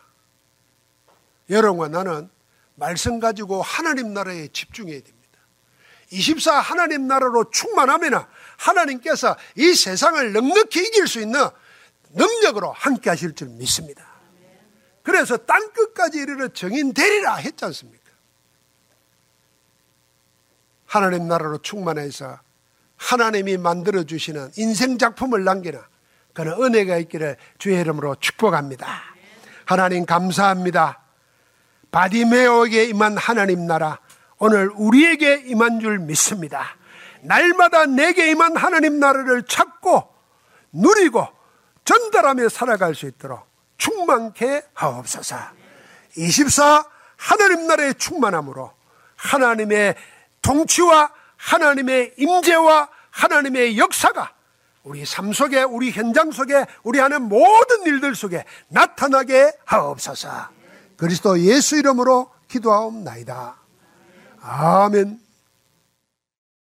여러분과 1.48 1.88
나는 1.88 2.30
말씀 2.74 3.20
가지고 3.20 3.62
하나님 3.62 4.12
나라에 4.14 4.48
집중해야 4.48 5.00
됩니다. 5.00 5.22
24 6.11 6.61
하나님 6.61 7.06
나라로 7.06 7.50
충만하면 7.50 8.26
하나님께서 8.58 9.37
이 9.56 9.74
세상을 9.74 10.32
넉넉히 10.32 10.80
이길 10.87 11.08
수 11.08 11.20
있는 11.20 11.40
능력으로 12.11 12.72
함께 12.72 13.11
하실 13.11 13.35
줄 13.35 13.48
믿습니다. 13.48 14.06
그래서 15.02 15.37
땅 15.37 15.72
끝까지 15.72 16.18
이르러 16.18 16.48
정인 16.48 16.92
되리라 16.92 17.37
했지 17.37 17.64
않습니까? 17.64 18.02
하나님 20.87 21.26
나라로 21.26 21.58
충만해서 21.58 22.38
하나님이 22.96 23.56
만들어 23.56 24.04
주시는 24.04 24.52
인생 24.56 24.98
작품을 24.98 25.42
남기는 25.42 25.80
그런 26.35 26.62
은혜가 26.62 26.98
있기를 26.98 27.37
주의 27.58 27.80
이름으로 27.80 28.16
축복합니다. 28.16 29.02
하나님 29.64 30.06
감사합니다. 30.06 31.01
바디메오에게 31.92 32.85
임한 32.87 33.16
하나님 33.16 33.66
나라 33.66 34.00
오늘 34.38 34.70
우리에게 34.74 35.42
임한 35.46 35.78
줄 35.81 35.98
믿습니다. 36.00 36.76
날마다 37.20 37.87
내게 37.87 38.31
임한 38.31 38.57
하나님 38.57 38.98
나라를 38.98 39.44
찾고 39.44 40.12
누리고 40.72 41.28
전달하며 41.85 42.48
살아갈 42.48 42.94
수 42.94 43.07
있도록 43.07 43.46
충만케 43.76 44.62
하옵소서. 44.74 45.37
24 46.16 46.85
하나님 47.16 47.66
나라의 47.66 47.94
충만함으로 47.94 48.72
하나님의 49.16 49.94
통치와 50.40 51.12
하나님의 51.37 52.14
임재와 52.16 52.88
하나님의 53.11 53.78
역사가 53.78 54.33
우리 54.83 55.05
삶 55.05 55.33
속에 55.33 55.62
우리 55.62 55.92
현장 55.92 56.33
속에 56.33 56.66
우리 56.83 56.98
하는 56.98 57.22
모든 57.22 57.83
일들 57.87 58.16
속에 58.16 58.44
나타나게 58.68 59.52
하옵소서. 59.64 60.62
그리스도 61.02 61.40
예수 61.40 61.76
이름으로 61.76 62.30
기도하옵나이다. 62.46 63.56
아멘. 64.40 65.18